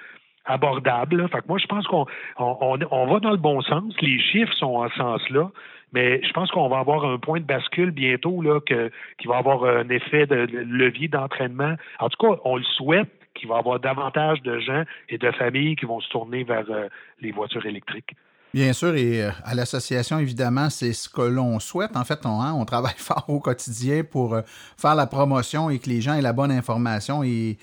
abordables. 0.48 1.28
Fait 1.30 1.40
que 1.40 1.48
moi, 1.48 1.58
je 1.58 1.68
pense 1.68 1.86
qu'on 1.88 2.06
on, 2.38 2.80
on, 2.90 3.08
va 3.08 3.20
dans 3.20 3.32
le 3.32 3.38
bon 3.38 3.62
sens. 3.62 3.94
Les 4.02 4.20
chiffres 4.20 4.54
sont 4.54 4.76
en 4.76 4.90
ce 4.90 4.96
sens-là. 4.96 5.52
Mais 5.94 6.22
je 6.24 6.32
pense 6.34 6.52
qu'on 6.52 6.68
va 6.68 6.80
avoir 6.80 7.06
un 7.06 7.18
point 7.18 7.40
de 7.40 7.46
bascule 7.46 7.92
bientôt 7.92 8.42
là, 8.42 8.60
qui 8.62 9.28
va 9.28 9.38
avoir 9.38 9.64
un 9.64 9.88
effet 9.90 10.26
de, 10.26 10.36
levier 10.36 11.08
d'entraînement. 11.08 11.76
En 12.00 12.10
tout 12.10 12.18
cas, 12.28 12.40
on 12.44 12.58
le 12.58 12.64
souhaite 12.64 13.10
qu'il 13.36 13.48
va 13.48 13.56
y 13.56 13.60
avoir 13.60 13.80
davantage 13.80 14.42
de 14.42 14.60
gens 14.60 14.84
et 15.10 15.18
de 15.18 15.32
familles 15.32 15.76
qui 15.76 15.86
vont 15.86 16.02
se 16.02 16.10
tourner 16.10 16.44
vers 16.44 16.66
euh, 16.70 16.90
les 17.22 17.32
voitures 17.32 17.66
électriques. 17.66 18.16
Bien 18.54 18.74
sûr, 18.74 18.96
et 18.96 19.24
euh, 19.24 19.30
à 19.44 19.54
l'association, 19.54 20.20
évidemment, 20.20 20.70
c'est 20.70 20.94
ce 20.94 21.10
que 21.10 21.22
l'on 21.22 21.60
souhaite. 21.60 21.96
En 21.96 22.04
fait, 22.04 22.26
on, 22.26 22.42
hein, 22.42 22.66
travaille 22.66 22.94
fort 22.98 23.26
au 23.28 23.40
quotidien 23.40 24.04
pour 24.04 24.34
euh, 24.34 24.42
faire 24.78 24.96
la 24.96 25.06
promotion 25.06 25.70
et 25.70 25.80
que 25.80 25.90
les 25.90 26.02
gens 26.02 26.16
aient 26.16 26.22
la 26.22 26.34
bonne 26.34 26.52
information 26.52 27.24
et 27.24 27.58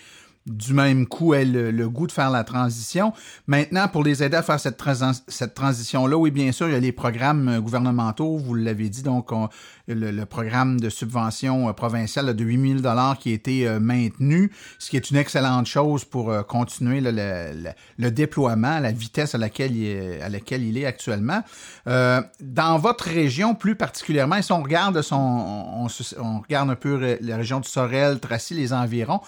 du 0.46 0.74
même 0.74 1.06
coup 1.06 1.32
ait 1.34 1.44
le, 1.44 1.88
goût 1.88 2.06
de 2.06 2.12
faire 2.12 2.30
la 2.30 2.44
transition. 2.44 3.12
Maintenant, 3.46 3.88
pour 3.88 4.04
les 4.04 4.22
aider 4.22 4.36
à 4.36 4.42
faire 4.42 4.60
cette, 4.60 4.82
cette 5.28 5.54
transition-là, 5.54 6.16
oui, 6.16 6.30
bien 6.30 6.52
sûr, 6.52 6.68
il 6.68 6.72
y 6.72 6.76
a 6.76 6.80
les 6.80 6.92
programmes 6.92 7.60
gouvernementaux, 7.60 8.36
vous 8.36 8.54
l'avez 8.54 8.88
dit, 8.88 9.02
donc 9.02 9.32
le, 9.88 10.24
programme 10.24 10.80
de 10.80 10.88
subvention 10.88 11.68
euh, 11.68 11.72
provinciale 11.72 12.34
de 12.34 12.44
8 12.44 12.80
000 12.82 12.94
qui 13.20 13.30
a 13.30 13.32
été 13.32 13.66
euh, 13.66 13.80
maintenu, 13.80 14.50
ce 14.78 14.90
qui 14.90 14.96
est 14.96 15.10
une 15.10 15.16
excellente 15.16 15.66
chose 15.66 16.04
pour 16.04 16.30
euh, 16.30 16.42
continuer 16.42 17.00
le, 17.00 18.10
déploiement, 18.10 18.80
la 18.80 18.92
vitesse 18.92 19.34
à 19.34 19.38
laquelle 19.38 19.76
il 19.76 19.86
est, 19.86 20.22
à 20.22 20.28
laquelle 20.28 20.62
il 20.62 20.78
est 20.78 20.86
actuellement. 20.86 21.42
dans 21.86 22.78
votre 22.78 23.04
région, 23.04 23.54
plus 23.54 23.76
particulièrement, 23.76 24.40
si 24.42 24.52
on 24.52 24.62
regarde, 24.62 25.00
son, 25.02 25.16
on, 25.16 25.86
on 26.20 26.40
regarde 26.40 26.70
un 26.70 26.76
peu 26.76 27.18
la 27.20 27.36
région 27.36 27.60
de 27.60 27.64
Sorel, 27.64 28.20
Tracy, 28.20 28.54
les 28.54 28.72
environs, 28.72 29.20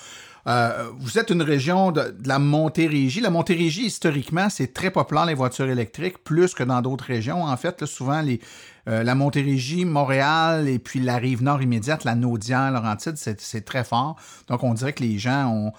euh, 0.47 0.91
vous 0.99 1.19
êtes 1.19 1.31
une 1.31 1.43
région 1.43 1.91
de, 1.91 2.15
la 2.25 2.39
Montérégie. 2.39 3.21
La 3.21 3.31
Montérégie, 3.31 3.87
historiquement, 3.87 4.49
c'est 4.49 4.73
très 4.73 4.91
populaire 4.91 5.27
les 5.27 5.35
voitures 5.35 5.69
électriques, 5.69 6.19
plus 6.23 6.55
que 6.55 6.63
dans 6.63 6.81
d'autres 6.83 7.05
régions. 7.05 7.43
En 7.43 7.57
fait, 7.57 7.85
souvent, 7.85 8.21
les, 8.21 8.41
euh, 8.89 9.03
la 9.03 9.17
Montérégie, 9.17 9.85
Montréal 9.85 10.69
et 10.69 10.79
puis 10.79 11.01
la 11.01 11.17
rive 11.17 11.43
nord 11.43 11.63
immédiate, 11.63 12.05
la 12.05 12.15
Naudière, 12.15 12.71
Laurentide, 12.71 13.17
c'est 13.17 13.65
très 13.65 13.83
fort. 13.83 14.17
Donc, 14.47 14.63
on 14.63 14.73
dirait 14.75 14.93
que 14.93 15.03
les 15.03 15.19
gens 15.19 15.49
ont, 15.49 15.73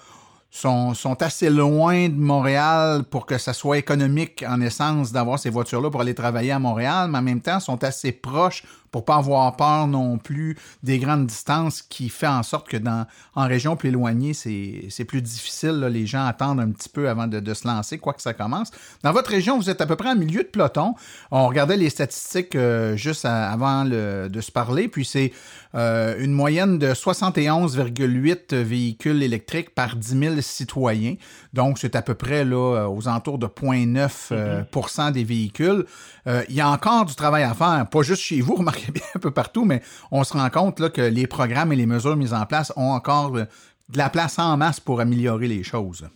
sont, 0.50 1.16
assez 1.20 1.50
loin 1.50 2.08
de 2.08 2.14
Montréal 2.14 3.04
pour 3.10 3.26
que 3.26 3.38
ça 3.38 3.52
soit 3.52 3.78
économique 3.78 4.44
en 4.48 4.60
essence 4.60 5.12
d'avoir 5.12 5.38
ces 5.38 5.50
voitures-là 5.50 5.90
pour 5.90 6.00
aller 6.00 6.14
travailler 6.14 6.52
à 6.52 6.58
Montréal, 6.58 7.10
mais 7.10 7.18
en 7.18 7.22
même 7.22 7.40
temps 7.40 7.60
sont 7.60 7.84
assez 7.84 8.12
proches 8.12 8.64
pour 8.90 9.04
pas 9.04 9.16
avoir 9.16 9.54
peur 9.56 9.86
non 9.86 10.16
plus 10.16 10.56
des 10.82 10.98
grandes 10.98 11.26
distances 11.26 11.82
qui 11.82 12.08
fait 12.08 12.26
en 12.26 12.42
sorte 12.42 12.68
que 12.68 12.78
dans 12.78 13.06
en 13.34 13.46
région 13.46 13.76
plus 13.76 13.90
éloignée, 13.90 14.32
c'est 14.32 15.04
plus 15.04 15.20
difficile. 15.20 15.80
les 15.92 16.06
gens 16.06 16.24
attendent 16.24 16.60
un 16.60 16.70
petit 16.70 16.88
peu 16.88 17.10
avant 17.10 17.26
de, 17.26 17.54
se 17.54 17.68
lancer, 17.68 17.98
quoi 17.98 18.14
que 18.14 18.22
ça 18.22 18.32
commence. 18.32 18.70
Dans 19.02 19.12
votre 19.12 19.30
région, 19.30 19.58
vous 19.58 19.68
êtes 19.68 19.82
à 19.82 19.86
peu 19.86 19.96
près 19.96 20.08
en 20.08 20.16
milieu 20.16 20.42
de 20.42 20.48
peloton. 20.48 20.94
On 21.30 21.46
regardait 21.46 21.76
les 21.76 21.90
statistiques 21.90 22.54
euh, 22.54 22.96
juste 22.96 23.26
avant 23.26 23.84
de 23.84 24.40
se 24.40 24.50
parler, 24.50 24.88
puis 24.88 25.04
c'est 25.04 25.32
euh, 25.74 26.16
une 26.18 26.32
moyenne 26.32 26.78
de 26.78 26.94
71,8 26.94 28.54
véhicules 28.56 29.22
électriques 29.22 29.74
par 29.74 29.96
10 29.96 30.18
000 30.18 30.37
citoyens. 30.42 31.14
Donc, 31.52 31.78
c'est 31.78 31.96
à 31.96 32.02
peu 32.02 32.14
près 32.14 32.44
là, 32.44 32.88
aux 32.88 33.08
alentours 33.08 33.38
de 33.38 33.46
0,9 33.46 34.28
euh, 34.32 34.62
mm-hmm. 34.62 35.12
des 35.12 35.24
véhicules. 35.24 35.84
il 36.26 36.54
y 36.54 36.60
a 36.60 36.70
encore 36.70 37.04
du 37.04 37.14
travail 37.14 37.42
à 37.42 37.54
faire, 37.54 37.86
pas 37.90 38.02
juste 38.02 38.22
chez 38.22 38.40
vous, 38.40 38.54
remarquez 38.56 38.92
bien 38.92 39.02
un 39.14 39.18
peu 39.18 39.30
partout, 39.30 39.64
mais 39.64 39.82
on 40.10 40.24
se 40.24 40.32
rend 40.32 40.50
compte 40.50 40.80
là, 40.80 40.90
que 40.90 41.02
les 41.02 41.26
programmes 41.26 41.72
et 41.72 41.76
les 41.76 41.86
mesures 41.86 42.16
mises 42.16 42.34
en 42.34 42.46
place 42.46 42.72
ont 42.76 42.92
encore 42.92 43.32
de 43.32 43.46
la 43.94 44.10
place 44.10 44.38
en 44.38 44.56
masse 44.56 44.80
pour 44.80 45.00
améliorer 45.00 45.48
les 45.48 45.62
choses. 45.62 46.08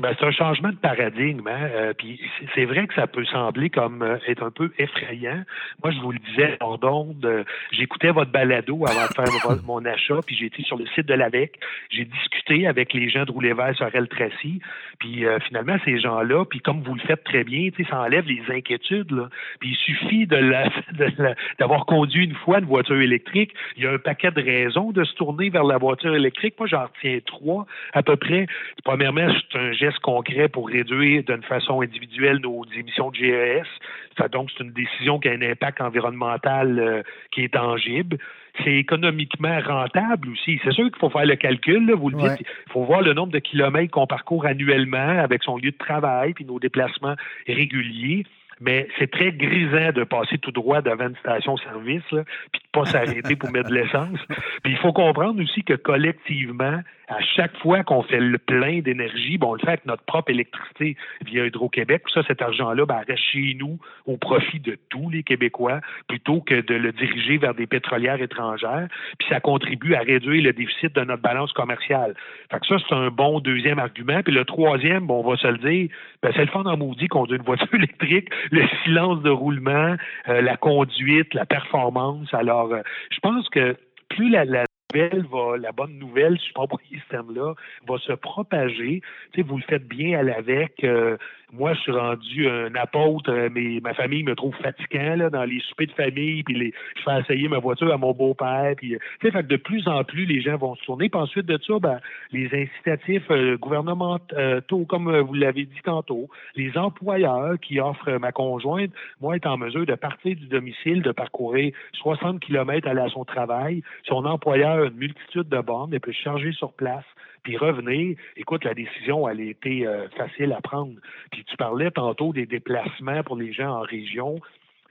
Ben, 0.00 0.14
c'est 0.18 0.24
un 0.24 0.30
changement 0.30 0.70
de 0.70 0.76
paradigme. 0.76 1.46
Hein? 1.46 1.68
Euh, 1.74 1.92
puis 1.92 2.18
c'est 2.54 2.64
vrai 2.64 2.86
que 2.86 2.94
ça 2.94 3.06
peut 3.06 3.24
sembler 3.26 3.68
comme 3.68 4.02
euh, 4.02 4.16
être 4.26 4.42
un 4.42 4.50
peu 4.50 4.72
effrayant. 4.78 5.42
Moi, 5.82 5.92
je 5.92 6.00
vous 6.00 6.12
le 6.12 6.18
disais 6.18 6.56
hors 6.60 6.78
d'onde, 6.78 7.22
euh, 7.24 7.44
j'écoutais 7.70 8.10
votre 8.10 8.30
balado 8.30 8.82
avant 8.86 9.06
de 9.06 9.14
faire 9.14 9.56
mon 9.66 9.84
achat, 9.84 10.20
puis 10.26 10.36
j'ai 10.36 10.46
été 10.46 10.62
sur 10.62 10.78
le 10.78 10.86
site 10.94 11.06
de 11.06 11.12
l'AVEC. 11.12 11.58
J'ai 11.90 12.06
discuté 12.06 12.66
avec 12.66 12.94
les 12.94 13.10
gens 13.10 13.24
de 13.24 13.30
Rouler 13.30 13.52
Vert 13.52 13.76
sur 13.76 13.94
El 13.94 14.08
Tracy. 14.08 14.60
Puis 14.98 15.24
finalement, 15.46 15.76
ces 15.84 15.98
gens-là, 15.98 16.44
puis 16.44 16.60
comme 16.60 16.82
vous 16.82 16.94
le 16.94 17.00
faites 17.00 17.24
très 17.24 17.44
bien, 17.44 17.70
ça 17.88 18.00
enlève 18.00 18.26
les 18.26 18.42
inquiétudes. 18.50 19.28
Puis 19.60 19.70
il 19.70 19.76
suffit 19.76 20.26
d'avoir 21.58 21.86
conduit 21.86 22.24
une 22.24 22.34
fois 22.34 22.58
une 22.58 22.66
voiture 22.66 23.00
électrique. 23.00 23.52
Il 23.76 23.84
y 23.84 23.86
a 23.86 23.92
un 23.92 23.98
paquet 23.98 24.30
de 24.30 24.42
raisons 24.42 24.92
de 24.92 25.04
se 25.04 25.14
tourner 25.14 25.48
vers 25.48 25.64
la 25.64 25.78
voiture 25.78 26.14
électrique. 26.14 26.54
Moi, 26.58 26.68
j'en 26.68 26.84
retiens 26.84 27.18
trois 27.24 27.66
à 27.94 28.02
peu 28.02 28.16
près. 28.16 28.46
Premièrement, 28.84 29.28
c'est 29.50 29.58
un 29.58 29.72
geste 29.72 29.89
concret 29.98 30.48
pour 30.48 30.68
réduire 30.68 31.22
d'une 31.24 31.42
façon 31.42 31.82
individuelle 31.82 32.38
nos 32.38 32.64
émissions 32.76 33.10
de 33.10 33.16
GES. 33.16 34.28
donc, 34.32 34.50
c'est 34.56 34.64
une 34.64 34.72
décision 34.72 35.18
qui 35.18 35.28
a 35.28 35.32
un 35.32 35.42
impact 35.42 35.80
environnemental 35.80 36.78
euh, 36.78 37.02
qui 37.32 37.42
est 37.42 37.54
tangible. 37.54 38.18
C'est 38.64 38.74
économiquement 38.74 39.60
rentable 39.60 40.28
aussi. 40.30 40.60
C'est 40.64 40.72
sûr 40.72 40.84
qu'il 40.84 40.98
faut 40.98 41.10
faire 41.10 41.26
le 41.26 41.36
calcul, 41.36 41.92
vous 41.92 42.10
le 42.10 42.16
dites. 42.16 42.46
Il 42.66 42.72
faut 42.72 42.84
voir 42.84 43.00
le 43.00 43.14
nombre 43.14 43.32
de 43.32 43.38
kilomètres 43.38 43.90
qu'on 43.90 44.06
parcourt 44.06 44.44
annuellement 44.44 45.18
avec 45.18 45.42
son 45.42 45.56
lieu 45.56 45.70
de 45.70 45.78
travail 45.78 46.34
puis 46.34 46.44
nos 46.44 46.58
déplacements 46.58 47.14
réguliers 47.46 48.24
mais 48.60 48.86
c'est 48.98 49.10
très 49.10 49.32
grisant 49.32 49.92
de 49.92 50.04
passer 50.04 50.38
tout 50.38 50.52
droit 50.52 50.82
devant 50.82 51.08
une 51.08 51.16
station-service, 51.16 52.02
puis 52.08 52.60
de 52.60 52.68
pas 52.72 52.84
s'arrêter 52.84 53.36
pour 53.36 53.50
mettre 53.50 53.70
de 53.70 53.74
l'essence. 53.74 54.20
Puis 54.62 54.72
il 54.72 54.78
faut 54.78 54.92
comprendre 54.92 55.42
aussi 55.42 55.62
que 55.64 55.74
collectivement, 55.74 56.80
à 57.10 57.20
chaque 57.34 57.56
fois 57.58 57.82
qu'on 57.82 58.02
fait 58.02 58.20
le 58.20 58.38
plein 58.38 58.80
d'énergie, 58.80 59.36
bon, 59.36 59.50
on 59.50 59.54
le 59.54 59.60
fait 59.60 59.68
avec 59.68 59.86
notre 59.86 60.04
propre 60.04 60.30
électricité 60.30 60.96
via 61.26 61.44
Hydro-Québec. 61.46 62.04
Ça, 62.14 62.22
cet 62.26 62.40
argent-là 62.40 62.86
ben, 62.86 63.02
reste 63.06 63.22
chez 63.32 63.56
nous 63.58 63.78
au 64.06 64.16
profit 64.16 64.60
de 64.60 64.78
tous 64.90 65.10
les 65.10 65.24
Québécois 65.24 65.80
plutôt 66.06 66.40
que 66.40 66.60
de 66.60 66.74
le 66.74 66.92
diriger 66.92 67.38
vers 67.38 67.54
des 67.54 67.66
pétrolières 67.66 68.22
étrangères. 68.22 68.86
Puis 69.18 69.28
ça 69.28 69.40
contribue 69.40 69.94
à 69.94 70.00
réduire 70.00 70.44
le 70.44 70.52
déficit 70.52 70.94
de 70.94 71.00
notre 71.00 71.22
balance 71.22 71.52
commerciale. 71.52 72.14
Fait 72.50 72.60
que 72.60 72.66
ça, 72.66 72.76
c'est 72.88 72.94
un 72.94 73.08
bon 73.08 73.40
deuxième 73.40 73.80
argument. 73.80 74.22
Puis 74.22 74.32
le 74.32 74.44
troisième, 74.44 75.06
bon, 75.06 75.24
on 75.24 75.30
va 75.30 75.36
se 75.36 75.48
le 75.48 75.58
dire, 75.58 75.88
ben, 76.22 76.30
c'est 76.34 76.44
le 76.44 76.50
fond 76.50 76.64
en 76.64 76.76
maudit 76.76 77.08
conduire 77.08 77.40
une 77.40 77.46
voiture 77.46 77.68
électrique, 77.74 78.28
le 78.50 78.62
silence 78.84 79.22
de 79.22 79.30
roulement, 79.30 79.96
euh, 80.28 80.40
la 80.40 80.56
conduite, 80.56 81.32
la 81.34 81.46
performance. 81.46 82.32
Alors, 82.34 82.72
euh, 82.72 82.82
je 83.10 83.18
pense 83.20 83.48
que 83.48 83.76
plus 84.08 84.28
la, 84.30 84.44
va, 84.44 85.56
la 85.58 85.72
bonne 85.72 85.98
nouvelle, 85.98 86.38
si 86.38 86.48
je 86.48 86.52
pas 86.52 86.62
employer 86.62 87.00
ce 87.04 87.10
terme-là, 87.10 87.54
va 87.86 87.98
se 87.98 88.12
propager. 88.12 89.02
Tu 89.32 89.40
sais, 89.40 89.46
vous 89.46 89.56
le 89.56 89.62
faites 89.62 89.86
bien 89.86 90.18
à 90.18 90.22
l'avec. 90.22 90.72
Euh, 90.84 91.16
moi, 91.52 91.74
je 91.74 91.80
suis 91.80 91.92
rendu 91.92 92.48
un 92.48 92.74
apôtre, 92.74 93.30
euh, 93.30 93.48
mais 93.52 93.80
ma 93.82 93.94
famille 93.94 94.22
me 94.22 94.34
trouve 94.34 94.54
fatigant 94.56 95.16
là, 95.16 95.30
dans 95.30 95.44
les 95.44 95.60
soupers 95.60 95.86
de 95.86 95.92
famille, 95.92 96.42
puis 96.42 96.54
les, 96.54 96.72
je 96.96 97.02
fais 97.02 97.20
essayer 97.20 97.48
ma 97.48 97.58
voiture 97.58 97.92
à 97.92 97.96
mon 97.96 98.12
beau-père. 98.12 98.74
Puis, 98.76 98.94
euh, 98.94 98.98
fait 99.20 99.30
que 99.30 99.40
de 99.40 99.56
plus 99.56 99.86
en 99.88 100.04
plus, 100.04 100.26
les 100.26 100.40
gens 100.40 100.56
vont 100.56 100.74
se 100.76 100.84
tourner. 100.84 101.08
Puis 101.08 101.20
ensuite 101.20 101.46
de 101.46 101.58
ça, 101.66 101.78
ben, 101.78 102.00
les 102.32 102.46
incitatifs 102.46 103.28
gouvernementaux, 103.60 104.84
comme 104.86 105.20
vous 105.20 105.34
l'avez 105.34 105.64
dit 105.64 105.80
tantôt, 105.84 106.28
les 106.56 106.76
employeurs 106.76 107.58
qui 107.60 107.80
offrent 107.80 108.18
ma 108.18 108.32
conjointe, 108.32 108.90
moi, 109.20 109.36
est 109.36 109.46
en 109.46 109.56
mesure 109.56 109.86
de 109.86 109.94
partir 109.94 110.36
du 110.36 110.46
domicile, 110.46 111.02
de 111.02 111.12
parcourir 111.12 111.72
60 111.94 112.40
km 112.40 112.88
aller 112.88 113.00
à 113.00 113.08
son 113.08 113.24
travail. 113.24 113.82
Son 114.04 114.24
employeur 114.24 114.84
une 114.84 114.96
multitude 114.96 115.48
de 115.48 115.60
bornes, 115.60 115.90
elle 115.92 116.00
peut 116.00 116.12
charger 116.12 116.52
sur 116.52 116.72
place, 116.72 117.04
puis 117.42 117.56
revenir. 117.56 118.16
Écoute, 118.36 118.64
la 118.64 118.74
décision, 118.74 119.28
elle 119.28 119.40
a 119.40 119.44
été 119.44 119.86
euh, 119.86 120.08
facile 120.10 120.52
à 120.52 120.60
prendre. 120.60 120.94
Puis 121.32 121.44
tu 121.44 121.56
parlais 121.56 121.90
tantôt 121.90 122.32
des 122.32 122.46
déplacements 122.46 123.22
pour 123.22 123.36
les 123.36 123.52
gens 123.52 123.70
en 123.70 123.80
région. 123.80 124.40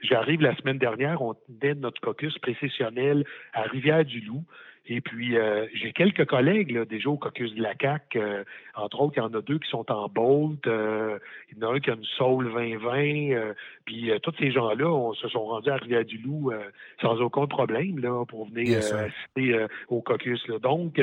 J'arrive 0.02 0.40
la 0.40 0.56
semaine 0.56 0.78
dernière, 0.78 1.20
on 1.20 1.34
tenait 1.34 1.74
notre 1.74 2.00
caucus 2.00 2.36
précessionnel 2.38 3.24
à 3.52 3.62
Rivière-du-Loup. 3.62 4.44
Et 4.86 5.00
puis, 5.00 5.36
euh, 5.36 5.66
j'ai 5.74 5.92
quelques 5.92 6.24
collègues 6.24 6.72
là, 6.72 6.84
déjà 6.84 7.10
au 7.10 7.16
caucus 7.16 7.54
de 7.54 7.62
la 7.62 7.74
CAC. 7.74 8.16
Euh, 8.16 8.44
entre 8.74 9.00
autres, 9.00 9.14
il 9.16 9.20
y 9.20 9.22
en 9.22 9.34
a 9.34 9.42
deux 9.42 9.58
qui 9.58 9.68
sont 9.68 9.90
en 9.90 10.08
Bolt. 10.08 10.66
Euh, 10.66 11.18
il 11.50 11.58
y 11.58 11.64
en 11.64 11.70
a 11.70 11.74
un 11.74 11.80
qui 11.80 11.90
a 11.90 11.94
une 11.94 12.04
Soul 12.04 12.44
2020. 12.52 13.54
puis, 13.84 14.10
tous 14.22 14.34
ces 14.38 14.50
gens-là 14.50 15.12
se 15.14 15.28
sont 15.28 15.44
rendus 15.44 15.70
à 15.70 15.76
Rivière-du-Loup 15.76 16.52
sans 17.00 17.20
aucun 17.20 17.46
problème 17.46 17.98
là, 17.98 18.24
pour 18.26 18.46
venir 18.48 18.78
assister 18.78 19.66
au 19.88 20.00
caucus. 20.00 20.46
Là. 20.48 20.58
Donc, 20.58 21.00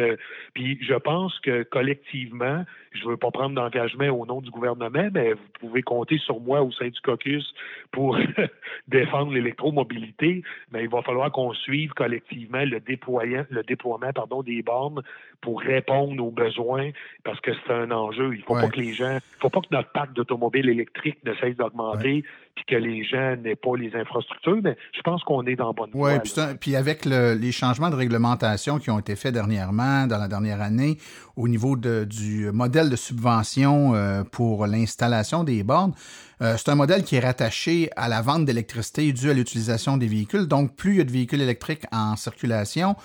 puis 0.53 0.77
je 0.81 0.95
pense 0.95 1.37
que 1.39 1.63
collectivement, 1.63 2.63
je 2.91 3.05
ne 3.05 3.09
veux 3.11 3.17
pas 3.17 3.31
prendre 3.31 3.55
d'engagement 3.55 4.09
au 4.09 4.25
nom 4.25 4.41
du 4.41 4.49
gouvernement, 4.49 5.09
mais 5.13 5.33
vous 5.33 5.49
pouvez 5.59 5.83
compter 5.83 6.17
sur 6.17 6.39
moi 6.39 6.61
au 6.61 6.71
sein 6.71 6.87
du 6.87 6.99
caucus 7.01 7.53
pour 7.91 8.17
défendre 8.87 9.33
l'électromobilité. 9.33 10.43
Mais 10.71 10.83
il 10.83 10.89
va 10.89 11.01
falloir 11.01 11.31
qu'on 11.31 11.53
suive 11.53 11.91
collectivement 11.93 12.63
le 12.65 12.79
déploiement, 12.79 13.45
le 13.49 13.63
déploiement 13.67 14.11
pardon, 14.13 14.41
des 14.41 14.61
bornes 14.61 15.01
pour 15.41 15.61
répondre 15.61 16.23
aux 16.23 16.31
besoins 16.31 16.89
parce 17.23 17.39
que 17.41 17.51
c'est 17.53 17.73
un 17.73 17.91
enjeu. 17.91 18.33
Il 18.33 18.39
ne 18.39 18.43
faut 18.43 18.55
pas 18.55 18.69
que 18.69 18.79
les 18.79 18.93
gens, 18.93 19.17
il 19.17 19.41
faut 19.41 19.49
pas 19.49 19.61
que 19.61 19.67
notre 19.71 19.91
parc 19.91 20.13
d'automobiles 20.13 20.69
électriques 20.69 21.19
ne 21.23 21.33
cesse 21.35 21.55
d'augmenter 21.55 22.23
puis 22.55 22.65
que 22.67 22.75
les 22.75 23.03
gens 23.03 23.35
n'aient 23.35 23.55
pas 23.55 23.75
les 23.77 23.95
infrastructures, 23.95 24.59
mais 24.63 24.75
je 24.95 25.01
pense 25.01 25.23
qu'on 25.23 25.45
est 25.45 25.55
dans 25.55 25.73
bonne 25.73 25.91
voie. 25.91 26.13
Oui, 26.13 26.55
puis, 26.59 26.75
avec 26.75 27.05
les 27.05 27.51
changements 27.51 27.89
de 27.89 27.95
réglementation 27.95 28.79
qui 28.79 28.89
ont 28.89 28.99
été 28.99 29.15
faits 29.15 29.33
dernièrement, 29.33 30.07
dans 30.07 30.17
la 30.17 30.27
dernière 30.27 30.61
année, 30.61 30.97
au 31.35 31.47
niveau 31.47 31.75
du 31.75 32.51
modèle 32.51 32.89
de 32.89 32.95
subvention 32.95 33.93
euh, 33.93 34.23
pour 34.23 34.65
l'installation 34.65 35.43
des 35.43 35.63
bornes, 35.63 35.93
euh, 36.41 36.55
c'est 36.57 36.69
un 36.69 36.75
modèle 36.75 37.03
qui 37.03 37.15
est 37.15 37.19
rattaché 37.19 37.89
à 37.95 38.09
la 38.09 38.21
vente 38.21 38.45
d'électricité 38.45 39.11
due 39.11 39.29
à 39.29 39.33
l'utilisation 39.33 39.97
des 39.97 40.07
véhicules. 40.07 40.47
Donc, 40.47 40.75
plus 40.75 40.93
il 40.93 40.97
y 40.97 41.01
a 41.01 41.03
de 41.03 41.11
véhicules 41.11 41.41
électriques 41.41 41.85
en 41.91 42.15
circulation, 42.15 42.95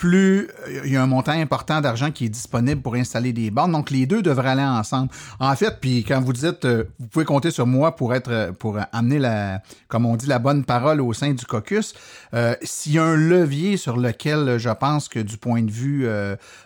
plus 0.00 0.48
euh, 0.66 0.80
il 0.86 0.92
y 0.92 0.96
a 0.96 1.02
un 1.02 1.06
montant 1.06 1.32
important 1.32 1.82
d'argent 1.82 2.10
qui 2.10 2.24
est 2.24 2.30
disponible 2.30 2.80
pour 2.80 2.94
installer 2.94 3.34
des 3.34 3.50
bornes. 3.50 3.72
Donc, 3.72 3.90
les 3.90 4.06
deux 4.06 4.22
devraient 4.22 4.48
aller 4.48 4.62
ensemble. 4.62 5.10
En 5.38 5.54
fait, 5.54 5.78
puis 5.78 6.04
quand 6.04 6.22
vous 6.22 6.32
dites, 6.32 6.64
euh, 6.64 6.84
vous 6.98 7.06
pouvez 7.08 7.26
compter 7.26 7.50
sur 7.50 7.66
moi 7.66 7.94
pour 7.94 8.14
être, 8.14 8.30
euh, 8.30 8.50
pour 8.50 8.78
amener 8.92 9.18
la, 9.18 9.60
comme 9.88 10.06
on 10.06 10.16
dit, 10.16 10.26
la 10.26 10.38
bonne 10.38 10.64
parole 10.64 11.02
au 11.02 11.12
sein 11.12 11.32
du 11.32 11.44
caucus. 11.44 11.94
S'il 12.62 12.92
y 12.92 12.98
a 12.98 13.04
un 13.04 13.16
levier 13.16 13.76
sur 13.76 13.98
lequel 13.98 14.56
je 14.56 14.70
pense 14.70 15.08
que 15.08 15.18
du 15.18 15.36
point 15.36 15.62
de 15.62 15.70
vue 15.70 16.08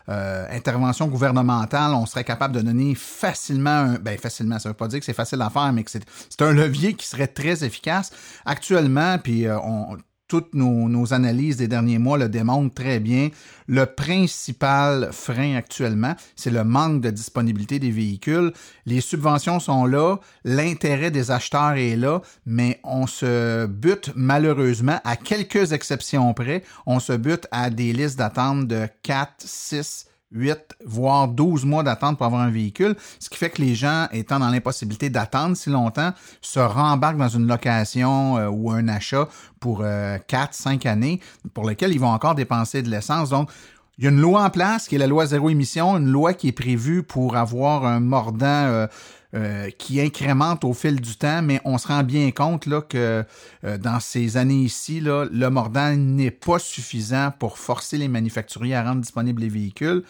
intervention 0.07 1.09
gouvernementale, 1.09 1.93
on 1.93 2.07
serait 2.07 2.23
capable 2.23 2.55
de 2.55 2.61
donner 2.61 2.95
facilement, 2.95 3.71
un, 3.71 3.95
ben 3.95 4.17
facilement, 4.17 4.59
ça 4.59 4.69
veut 4.69 4.75
pas 4.75 4.87
dire 4.87 5.01
que 5.01 5.05
c'est 5.05 5.13
facile 5.13 5.43
à 5.43 5.51
faire, 5.51 5.73
mais 5.73 5.83
que 5.83 5.91
c'est 5.91 6.43
un 6.43 6.53
levier 6.53 6.95
qui 6.95 7.07
serait 7.07 7.27
très 7.27 7.65
efficace. 7.65 8.13
Actuellement, 8.45 9.19
puis 9.19 9.47
on 9.49 9.97
toutes 10.35 10.55
nos, 10.55 11.13
analyses 11.13 11.59
des 11.59 11.69
derniers 11.69 12.01
mois 12.01 12.19
le 12.19 12.29
démontrent 12.29 12.75
très 12.75 12.99
bien. 12.99 13.29
Le 13.69 13.87
principal 13.87 15.11
frein 15.13 15.55
actuellement, 15.55 16.17
c'est 16.35 16.51
le 16.51 16.65
manque 16.65 17.03
de 17.03 17.11
disponibilité 17.11 17.79
des 17.79 17.93
véhicules. 17.93 18.53
Les 18.85 19.01
subventions 19.01 19.61
sont 19.61 19.87
là, 19.87 20.17
l'intérêt 20.43 21.13
des 21.13 21.31
acheteurs 21.31 21.75
est 21.75 21.95
là, 21.95 22.21
mais 22.47 22.81
on 22.83 23.07
se 23.07 23.67
bute 23.67 24.11
malheureusement, 24.17 24.99
à 25.05 25.15
quelques 25.15 25.71
exceptions 25.71 26.35
près, 26.35 26.65
on 26.85 26.99
se 26.99 27.13
bute 27.13 27.47
à 27.53 27.71
des 27.71 27.93
listes 27.93 28.19
d'attente 28.19 28.67
de 28.67 28.89
4, 29.05 29.35
6, 29.39 30.09
8, 30.35 30.77
voire 30.85 31.29
12 31.29 31.65
mois 31.65 31.83
d'attente 31.83 32.17
pour 32.19 32.27
avoir 32.27 32.43
un 32.43 32.51
véhicule, 32.51 32.97
ce 33.19 33.31
qui 33.31 33.39
fait 33.39 33.51
que 33.51 33.63
les 33.63 33.75
gens, 33.75 34.09
étant 34.13 34.39
dans 34.41 34.51
l'impossibilité 34.51 35.09
d'attendre 35.09 35.57
si 35.57 35.71
longtemps, 35.71 36.13
se 36.41 36.61
rembarquent 36.61 37.19
dans 37.19 37.29
une 37.29 37.47
location 37.47 38.37
euh, 38.37 38.49
ou 38.49 38.71
un 38.71 38.89
achat 38.89 39.29
pour 39.61 39.79
4, 39.79 39.85
euh, 39.85 40.19
5 40.51 40.87
années, 40.87 41.21
pour 41.55 41.65
lequel 41.65 41.93
ils 41.93 42.01
vont 42.01 42.09
encore 42.09 42.35
dépenser 42.35 42.83
de 42.83 42.91
l'essence. 42.91 43.31
Donc, 43.31 43.51
il 43.99 44.05
y 44.05 44.07
a 44.09 44.11
une 44.11 44.21
loi 44.21 44.43
en 44.43 44.51
place 44.51 44.89
qui 44.89 44.97
est 44.97 44.99
la 44.99 45.07
loi 45.07 45.27
zéro 45.27 45.51
émission, 45.51 45.97
une 45.97 46.11
loi 46.11 46.35
qui 46.35 46.49
est 46.49 46.53
prévue 46.53 47.05
pour 47.05 47.37
avoir 47.37 47.87
un 47.87 48.01
mordant 48.01 48.47
euh, 48.47 48.87
euh, 49.35 49.69
qui 49.71 50.01
incrémente 50.01 50.65
au 50.65 50.73
fil 50.73 51.01
du 51.01 51.17
temps, 51.17 51.43
mais 51.43 51.61
on 51.65 51.77
se 51.77 51.89
rend 51.89 52.05
bien 52.05 52.31
compte 52.31 52.69
que 52.89 53.25
euh, 53.65 53.79
dans 53.79 53.99
ces 53.99 54.37
années 54.37 54.63
ici, 54.63 55.01
le 55.01 55.49
mordant 55.49 55.97
n'est 55.97 56.31
pas 56.31 56.61
suffisant 56.61 57.33
pour 57.39 57.59
forcer 57.59 57.99
les 57.99 58.07
manufacturiers 58.07 58.77
à 58.77 58.85
rendre 58.85 59.01
disponibles 59.01 59.43
les 59.43 59.49
véhicules. 59.49 60.05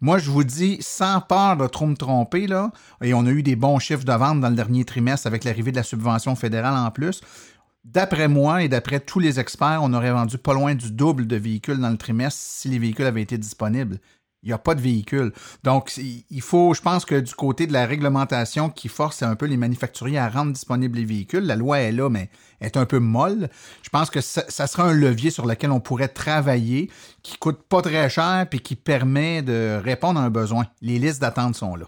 Moi, 0.00 0.16
je 0.18 0.30
vous 0.30 0.44
dis, 0.44 0.78
sans 0.80 1.20
peur 1.20 1.58
de 1.58 1.66
trop 1.66 1.86
me 1.86 1.94
tromper, 1.94 2.46
là, 2.46 2.72
et 3.02 3.12
on 3.12 3.26
a 3.26 3.30
eu 3.30 3.42
des 3.42 3.54
bons 3.54 3.78
chiffres 3.78 4.04
de 4.04 4.12
vente 4.12 4.40
dans 4.40 4.48
le 4.48 4.56
dernier 4.56 4.86
trimestre 4.86 5.26
avec 5.26 5.44
l'arrivée 5.44 5.72
de 5.72 5.76
la 5.76 5.82
subvention 5.82 6.34
fédérale 6.34 6.74
en 6.74 6.90
plus. 6.90 7.20
D'après 7.84 8.28
moi 8.28 8.62
et 8.62 8.68
d'après 8.68 9.00
tous 9.00 9.18
les 9.18 9.40
experts, 9.40 9.80
on 9.82 9.92
aurait 9.92 10.12
vendu 10.12 10.38
pas 10.38 10.54
loin 10.54 10.74
du 10.74 10.90
double 10.90 11.26
de 11.26 11.36
véhicules 11.36 11.78
dans 11.78 11.90
le 11.90 11.98
trimestre 11.98 12.40
si 12.40 12.68
les 12.68 12.78
véhicules 12.78 13.06
avaient 13.06 13.22
été 13.22 13.36
disponibles 13.36 13.98
il 14.42 14.48
n'y 14.48 14.52
a 14.52 14.58
pas 14.58 14.74
de 14.74 14.80
véhicule. 14.80 15.32
Donc, 15.64 15.92
il 15.96 16.40
faut, 16.40 16.74
je 16.74 16.80
pense 16.80 17.04
que 17.04 17.20
du 17.20 17.34
côté 17.34 17.66
de 17.66 17.72
la 17.72 17.86
réglementation 17.86 18.70
qui 18.70 18.88
force 18.88 19.22
un 19.22 19.36
peu 19.36 19.46
les 19.46 19.56
manufacturiers 19.56 20.18
à 20.18 20.28
rendre 20.28 20.52
disponibles 20.52 20.98
les 20.98 21.04
véhicules, 21.04 21.44
la 21.44 21.56
loi 21.56 21.80
est 21.80 21.92
là, 21.92 22.08
mais 22.08 22.28
est 22.60 22.76
un 22.76 22.86
peu 22.86 22.98
molle. 22.98 23.48
Je 23.82 23.88
pense 23.90 24.10
que 24.10 24.20
ça, 24.20 24.42
ça 24.48 24.66
sera 24.66 24.84
un 24.84 24.94
levier 24.94 25.30
sur 25.30 25.46
lequel 25.46 25.70
on 25.70 25.80
pourrait 25.80 26.08
travailler, 26.08 26.90
qui 27.22 27.36
coûte 27.38 27.62
pas 27.68 27.82
très 27.82 28.08
cher, 28.08 28.46
puis 28.48 28.60
qui 28.60 28.76
permet 28.76 29.42
de 29.42 29.80
répondre 29.82 30.20
à 30.20 30.24
un 30.24 30.30
besoin. 30.30 30.64
Les 30.80 30.98
listes 30.98 31.20
d'attente 31.20 31.54
sont 31.54 31.76
là. 31.76 31.86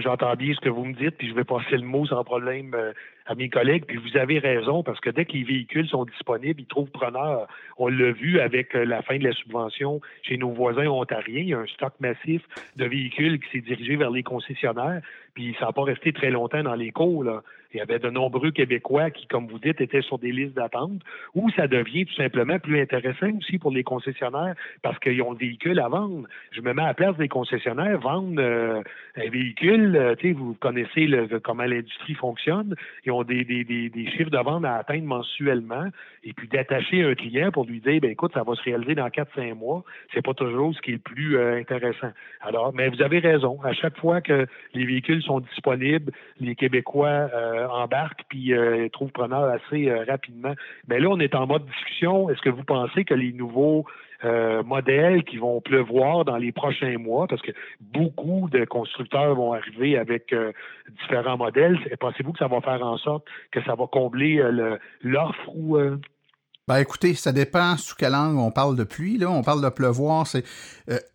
J'entends 0.00 0.34
bien 0.34 0.52
ce 0.54 0.60
que 0.60 0.68
vous 0.68 0.84
me 0.84 0.94
dites, 0.94 1.16
puis 1.16 1.28
je 1.30 1.34
vais 1.34 1.44
passer 1.44 1.76
le 1.76 1.86
mot 1.86 2.06
sans 2.06 2.22
problème 2.22 2.74
euh, 2.74 2.92
à 3.28 3.34
mes 3.34 3.48
collègues. 3.48 3.84
Puis 3.86 3.98
vous 3.98 4.16
avez 4.16 4.38
raison, 4.38 4.82
parce 4.82 4.98
que 5.00 5.10
dès 5.10 5.24
que 5.24 5.32
les 5.32 5.44
véhicules 5.44 5.86
sont 5.86 6.04
disponibles, 6.04 6.60
ils 6.60 6.66
trouvent 6.66 6.90
preneur. 6.90 7.46
On 7.76 7.88
l'a 7.88 8.10
vu 8.10 8.40
avec 8.40 8.74
euh, 8.74 8.84
la 8.84 9.02
fin 9.02 9.18
de 9.18 9.24
la 9.24 9.32
subvention 9.32 10.00
chez 10.22 10.36
nos 10.36 10.50
voisins 10.50 10.86
ontariens. 10.86 11.40
Il 11.40 11.48
y 11.48 11.54
a 11.54 11.58
un 11.58 11.66
stock 11.66 11.92
massif 12.00 12.42
de 12.76 12.86
véhicules 12.86 13.38
qui 13.38 13.50
s'est 13.52 13.64
dirigé 13.64 13.96
vers 13.96 14.10
les 14.10 14.22
concessionnaires, 14.22 15.02
puis 15.38 15.54
ça 15.60 15.66
n'a 15.66 15.72
pas 15.72 15.84
resté 15.84 16.12
très 16.12 16.30
longtemps 16.30 16.64
dans 16.64 16.74
les 16.74 16.90
cours. 16.90 17.24
Il 17.72 17.76
y 17.76 17.80
avait 17.80 17.98
de 17.98 18.08
nombreux 18.10 18.50
Québécois 18.50 19.10
qui, 19.10 19.26
comme 19.26 19.46
vous 19.46 19.58
dites, 19.58 19.80
étaient 19.80 20.00
sur 20.00 20.18
des 20.18 20.32
listes 20.32 20.54
d'attente, 20.54 21.00
ou 21.34 21.48
ça 21.50 21.68
devient 21.68 22.06
tout 22.06 22.14
simplement 22.14 22.58
plus 22.58 22.80
intéressant 22.80 23.30
aussi 23.36 23.58
pour 23.58 23.70
les 23.70 23.84
concessionnaires 23.84 24.54
parce 24.82 24.98
qu'ils 24.98 25.20
ont 25.22 25.32
le 25.32 25.38
véhicule 25.38 25.78
à 25.78 25.88
vendre. 25.88 26.26
Je 26.50 26.62
me 26.62 26.72
mets 26.72 26.82
à 26.82 26.86
la 26.86 26.94
place 26.94 27.16
des 27.18 27.28
concessionnaires, 27.28 28.00
vendre 28.00 28.40
euh, 28.40 28.82
un 29.16 29.30
véhicule, 29.30 29.94
euh, 29.96 30.14
vous 30.34 30.54
connaissez 30.54 31.08
comment 31.44 31.64
l'industrie 31.64 32.14
fonctionne, 32.14 32.74
ils 33.04 33.12
ont 33.12 33.22
des, 33.22 33.44
chiffres 34.16 34.30
de 34.30 34.38
vente 34.38 34.64
à 34.64 34.76
atteindre 34.76 35.04
mensuellement, 35.04 35.88
et 36.24 36.32
puis 36.32 36.48
d'attacher 36.48 37.04
un 37.04 37.14
client 37.14 37.52
pour 37.52 37.64
lui 37.64 37.80
dire, 37.80 38.00
ben 38.00 38.10
écoute, 38.10 38.32
ça 38.34 38.42
va 38.42 38.54
se 38.54 38.62
réaliser 38.62 38.94
dans 38.94 39.08
4-5 39.08 39.54
mois, 39.54 39.84
c'est 40.12 40.24
pas 40.24 40.34
toujours 40.34 40.74
ce 40.74 40.80
qui 40.80 40.90
est 40.90 40.94
le 40.94 40.98
plus 41.00 41.36
euh, 41.36 41.58
intéressant. 41.58 42.10
Alors, 42.40 42.72
mais 42.74 42.88
vous 42.88 43.02
avez 43.02 43.20
raison, 43.20 43.58
à 43.62 43.72
chaque 43.72 43.96
fois 43.98 44.20
que 44.20 44.46
les 44.74 44.84
véhicules 44.84 45.22
sont 45.28 45.40
disponibles, 45.40 46.12
les 46.40 46.56
Québécois 46.56 47.08
euh, 47.08 47.68
embarque 47.68 48.24
puis 48.28 48.52
euh, 48.52 48.88
trouve 48.88 49.10
preneur 49.10 49.44
assez 49.44 49.88
euh, 49.88 50.04
rapidement. 50.08 50.54
Mais 50.88 50.98
là, 50.98 51.08
on 51.10 51.20
est 51.20 51.34
en 51.34 51.46
mode 51.46 51.64
discussion. 51.66 52.30
Est-ce 52.30 52.40
que 52.40 52.50
vous 52.50 52.64
pensez 52.64 53.04
que 53.04 53.14
les 53.14 53.32
nouveaux 53.32 53.84
modèles 54.64 55.22
qui 55.22 55.36
vont 55.36 55.60
pleuvoir 55.60 56.24
dans 56.24 56.38
les 56.38 56.50
prochains 56.50 56.98
mois, 56.98 57.28
parce 57.28 57.40
que 57.40 57.52
beaucoup 57.80 58.48
de 58.50 58.64
constructeurs 58.64 59.36
vont 59.36 59.52
arriver 59.52 59.96
avec 59.96 60.34
différents 61.02 61.36
modèles. 61.36 61.78
Pensez-vous 62.00 62.32
que 62.32 62.40
ça 62.40 62.48
va 62.48 62.60
faire 62.60 62.84
en 62.84 62.98
sorte 62.98 63.24
que 63.52 63.62
ça 63.62 63.76
va 63.76 63.86
combler 63.86 64.42
l'offre 65.02 65.48
ou 65.54 65.78
ben 66.66 66.78
écoutez, 66.78 67.14
ça 67.14 67.30
dépend 67.30 67.76
sous 67.76 67.94
quelle 67.94 68.10
langue 68.10 68.38
on 68.38 68.50
parle 68.50 68.74
de 68.74 68.82
pluie. 68.82 69.18
Là, 69.18 69.30
on 69.30 69.44
parle 69.44 69.62
de 69.62 69.68
pleuvoir. 69.68 70.26
C'est 70.26 70.42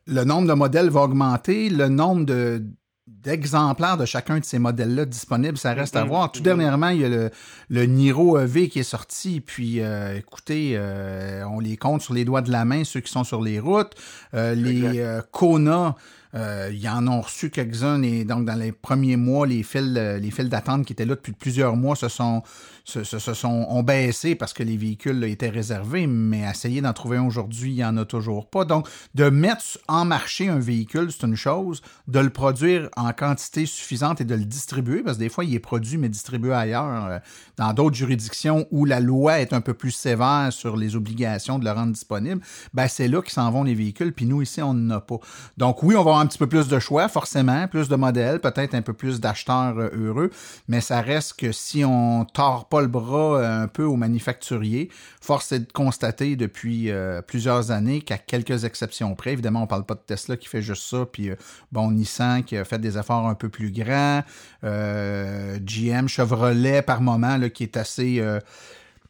le 0.08 0.24
nombre 0.24 0.48
de 0.48 0.53
modèles 0.53 0.89
va 0.89 1.01
augmenter, 1.01 1.70
le 1.70 1.89
nombre 1.89 2.25
de 2.25 2.63
d'exemplaires 3.07 3.98
de 3.98 4.05
chacun 4.05 4.39
de 4.39 4.45
ces 4.45 4.60
modèles-là 4.60 5.05
disponibles. 5.05 5.57
Ça 5.57 5.74
reste 5.74 5.95
à 5.95 6.03
Mhm. 6.03 6.07
voir. 6.10 6.31
Tout 6.31 6.39
Mhm. 6.39 6.43
dernièrement, 6.45 6.89
il 6.89 7.01
y 7.01 7.05
a 7.05 7.10
le, 7.10 7.31
le 7.69 7.86
Niro 7.86 8.39
EV 8.39 8.69
qui 8.69 8.79
est 8.79 8.83
sorti. 8.83 9.41
Puis, 9.41 9.81
euh, 9.81 10.17
écoutez, 10.17 10.74
euh, 10.75 11.43
on 11.50 11.60
les 11.60 11.75
compte 11.77 12.01
sur 12.01 12.13
les 12.13 12.24
doigts 12.25 12.41
de 12.41 12.51
la 12.51 12.63
main, 12.65 12.83
ceux 12.83 13.01
qui 13.01 13.12
sont 13.12 13.24
sur 13.25 13.41
les 13.41 13.60
routes. 13.60 13.93
Euh, 14.33 14.55
les 14.55 15.00
euh, 15.00 15.22
Kona, 15.31 15.95
euh, 16.35 16.71
ils 16.73 16.87
en 16.89 17.07
ont 17.07 17.21
reçu 17.21 17.49
quelques-uns. 17.49 18.01
Et 18.01 18.25
donc, 18.25 18.45
dans 18.45 18.55
les 18.55 18.71
premiers 18.71 19.17
mois, 19.17 19.45
les 19.45 19.63
fils, 19.63 19.93
euh, 19.97 20.17
les 20.17 20.31
d'attente 20.49 20.85
qui 20.85 20.93
étaient 20.93 21.05
là 21.05 21.15
depuis 21.15 21.33
plusieurs 21.33 21.75
mois 21.75 21.95
se 21.95 22.09
sont, 22.09 22.41
se, 22.85 23.03
sont 23.03 23.67
ont 23.69 23.83
baissé 23.83 24.35
parce 24.35 24.51
que 24.51 24.63
les 24.63 24.77
véhicules 24.77 25.23
étaient 25.25 25.49
réservés. 25.49 26.07
Mais 26.07 26.41
essayer 26.41 26.81
d'en 26.81 26.93
trouver 26.93 27.17
un 27.17 27.25
aujourd'hui, 27.25 27.71
il 27.71 27.75
n'y 27.75 27.85
en 27.85 27.97
a 27.97 28.05
toujours 28.05 28.47
pas. 28.47 28.65
Donc, 28.65 28.87
de 29.15 29.29
mettre 29.29 29.63
en 29.87 30.05
marché 30.05 30.49
un 30.49 30.59
véhicule, 30.59 31.11
c'est 31.11 31.25
une 31.25 31.35
chose. 31.35 31.81
De 32.07 32.19
le 32.19 32.29
produire 32.29 32.89
en 32.97 33.13
quantité 33.13 33.65
suffisante 33.65 34.21
et 34.21 34.25
de 34.25 34.35
le 34.35 34.45
distribuer, 34.45 35.03
parce 35.03 35.17
que 35.17 35.23
des 35.23 35.29
fois, 35.29 35.45
il 35.45 35.53
est 35.53 35.59
produit 35.59 35.97
mais 35.97 36.09
distribué 36.09 36.53
ailleurs, 36.53 37.05
euh, 37.05 37.19
dans 37.57 37.73
d'autres 37.73 37.95
juridictions 37.95 38.65
où 38.71 38.85
la 38.85 38.99
loi 38.99 39.39
est 39.39 39.53
un 39.53 39.61
peu 39.61 39.73
plus 39.73 39.91
sévère 39.91 40.49
sur 40.51 40.77
les 40.77 40.95
obligations 40.95 41.59
de 41.59 41.65
le 41.65 41.71
rendre 41.71 41.93
disponible, 41.93 42.41
ben 42.73 42.87
c'est 42.87 43.07
là 43.07 43.21
qu'ils 43.21 43.33
s'en 43.33 43.51
vont 43.51 43.63
les 43.63 43.75
véhicules, 43.75 44.13
puis 44.13 44.25
nous, 44.25 44.41
ici, 44.41 44.61
on 44.61 44.73
n'en 44.73 44.95
a 44.95 45.01
pas. 45.01 45.19
Donc 45.57 45.83
oui, 45.83 45.95
on 45.95 46.03
va 46.03 46.11
avoir 46.11 46.23
un 46.24 46.27
petit 46.27 46.38
peu 46.38 46.48
plus 46.48 46.70
de 46.70 46.80
choix, 46.80 47.10
forcément, 47.10 47.68
plus 47.68 47.89
de 47.89 47.96
modèles, 47.98 48.39
peut-être 48.39 48.74
un 48.74 48.82
peu 48.82 48.94
plus 48.94 49.20
d'acheteurs 49.20 49.77
euh, 49.77 49.89
heureux, 49.94 50.32
mais 50.70 50.80
ça 50.80 51.01
reste 51.01 51.38
que 51.38 51.51
si 51.51 51.84
on 51.84 52.25
tord 52.25 52.70
pas 52.70 52.82
le 52.82 52.88
bras 52.88 53.39
euh, 53.39 53.63
un 53.63 53.68
peu 53.68 53.84
aux 53.84 53.98
manufacturiers, 53.98 54.89
force 55.22 55.51
est 55.51 55.60
de 55.60 55.72
constater 55.72 56.38
depuis 56.38 56.89
euh, 56.89 57.22
plusieurs 57.22 57.72
années 57.72 58.01
qu'à 58.01 58.18
quelques 58.18 58.63
exceptions 58.63 59.13
près, 59.15 59.34
évidemment, 59.34 59.63
on 59.63 59.68
parle 59.68 59.86
pas 59.86 59.96
de 59.96 60.01
Tesla 60.06 60.38
qui 60.38 60.48
fait 60.48 60.62
juste 60.62 60.84
ça, 60.84 61.06
puis 61.06 61.30
bon, 61.72 61.92
Nissan 61.92 62.44
qui 62.44 62.56
a 62.56 62.63
fait 62.63 62.80
des 62.80 62.98
efforts 62.98 63.27
un 63.27 63.36
peu 63.36 63.50
plus 63.50 63.72
grands, 63.72 64.22
GM, 64.63 66.08
Chevrolet 66.08 66.82
par 66.82 67.01
moment, 67.01 67.38
là, 67.38 67.50
qui 67.50 67.63
est 67.63 67.77
assez... 67.77 68.24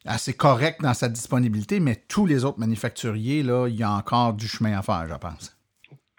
assez 0.06 0.34
correct 0.34 0.82
dans 0.82 0.94
sa 0.94 1.10
disponibilité, 1.10 1.80
mais 1.80 2.02
tous 2.08 2.26
les 2.26 2.44
autres 2.44 2.60
manufacturiers, 2.60 3.44
là, 3.44 3.68
il 3.68 3.76
y 3.76 3.84
a 3.84 3.92
encore 3.92 4.34
du 4.34 4.48
chemin 4.48 4.78
à 4.78 4.82
faire, 4.82 5.06
je 5.08 5.16
pense. 5.16 5.53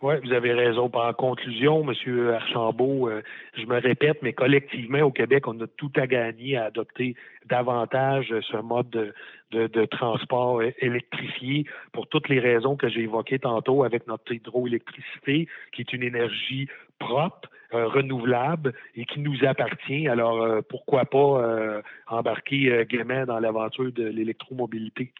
Oui, 0.04 0.16
vous 0.22 0.34
avez 0.34 0.52
raison. 0.52 0.90
En 0.92 1.12
conclusion, 1.14 1.82
M. 1.82 2.28
Archambault, 2.34 3.08
euh, 3.08 3.22
je 3.56 3.64
me 3.64 3.80
répète, 3.80 4.18
mais 4.20 4.34
collectivement, 4.34 5.00
au 5.00 5.10
Québec, 5.10 5.48
on 5.48 5.58
a 5.62 5.66
tout 5.66 5.90
à 5.96 6.06
gagner 6.06 6.58
à 6.58 6.66
adopter 6.66 7.16
davantage 7.46 8.26
ce 8.28 8.58
mode 8.58 9.14
de, 9.50 9.84
transport 9.86 10.60
électrifié 10.80 11.64
pour 11.92 12.06
toutes 12.08 12.28
les 12.28 12.38
raisons 12.38 12.76
que 12.76 12.90
j'ai 12.90 13.00
évoquées 13.00 13.38
tantôt 13.38 13.82
avec 13.82 14.06
notre 14.06 14.30
hydroélectricité, 14.30 15.48
qui 15.72 15.80
est 15.80 15.92
une 15.94 16.02
énergie 16.02 16.68
propre, 16.98 17.48
euh, 17.72 17.86
renouvelable 17.86 18.74
et 18.96 19.06
qui 19.06 19.20
nous 19.20 19.42
appartient. 19.42 20.06
Alors, 20.06 20.42
euh, 20.42 20.60
pourquoi 20.68 21.06
pas 21.06 21.80
embarquer 22.08 22.84
gaiement 22.90 23.24
dans 23.24 23.40
l'aventure 23.40 23.90
de 23.90 24.04
l'électromobilité? 24.04 25.14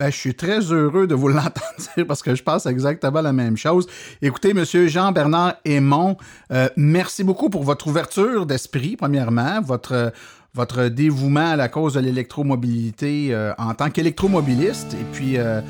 Ben, 0.00 0.12
je 0.12 0.16
suis 0.16 0.34
très 0.34 0.60
heureux 0.60 1.08
de 1.08 1.14
vous 1.14 1.28
l'entendre 1.28 1.74
dire 1.96 2.06
parce 2.06 2.22
que 2.22 2.34
je 2.34 2.42
pense 2.42 2.66
exactement 2.66 3.20
la 3.20 3.32
même 3.32 3.56
chose. 3.56 3.88
Écoutez, 4.22 4.54
Monsieur 4.54 4.86
Jean-Bernard 4.86 5.54
Aymon, 5.64 6.16
euh, 6.52 6.68
merci 6.76 7.24
beaucoup 7.24 7.50
pour 7.50 7.64
votre 7.64 7.88
ouverture 7.88 8.46
d'esprit, 8.46 8.96
premièrement, 8.96 9.60
votre 9.60 10.12
votre 10.54 10.88
dévouement 10.88 11.50
à 11.52 11.56
la 11.56 11.68
cause 11.68 11.94
de 11.94 12.00
l'électromobilité 12.00 13.28
euh, 13.30 13.52
en 13.58 13.74
tant 13.74 13.90
qu'électromobiliste 13.90 14.94
et 14.94 15.04
puis 15.12 15.36
euh, 15.36 15.60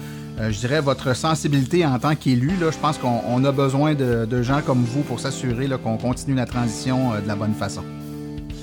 euh, 0.40 0.52
je 0.52 0.60
dirais 0.60 0.80
votre 0.80 1.14
sensibilité 1.16 1.84
en 1.84 1.98
tant 1.98 2.14
qu'élu. 2.14 2.52
Là, 2.60 2.70
je 2.70 2.78
pense 2.78 2.98
qu'on 2.98 3.20
on 3.26 3.44
a 3.44 3.52
besoin 3.52 3.94
de, 3.94 4.24
de 4.24 4.42
gens 4.42 4.60
comme 4.62 4.84
vous 4.84 5.02
pour 5.02 5.20
s'assurer 5.20 5.68
qu'on 5.82 5.96
continue 5.96 6.36
la 6.36 6.46
transition 6.46 7.12
euh, 7.12 7.20
de 7.20 7.28
la 7.28 7.34
bonne 7.34 7.54
façon. 7.54 7.82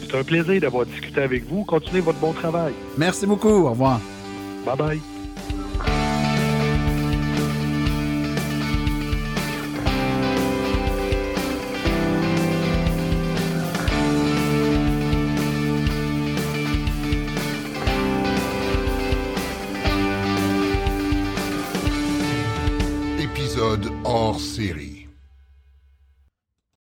C'est 0.10 0.18
un 0.18 0.24
plaisir 0.24 0.62
d'avoir 0.62 0.86
discuté 0.86 1.22
avec 1.22 1.46
vous. 1.50 1.64
Continuez 1.66 2.02
votre 2.02 2.20
bon 2.20 2.34
travail. 2.34 2.74
Merci 2.98 3.26
beaucoup. 3.26 3.50
Au 3.50 3.72
revoir. 3.72 4.00
Bye 4.66 4.78
bye. 4.78 5.15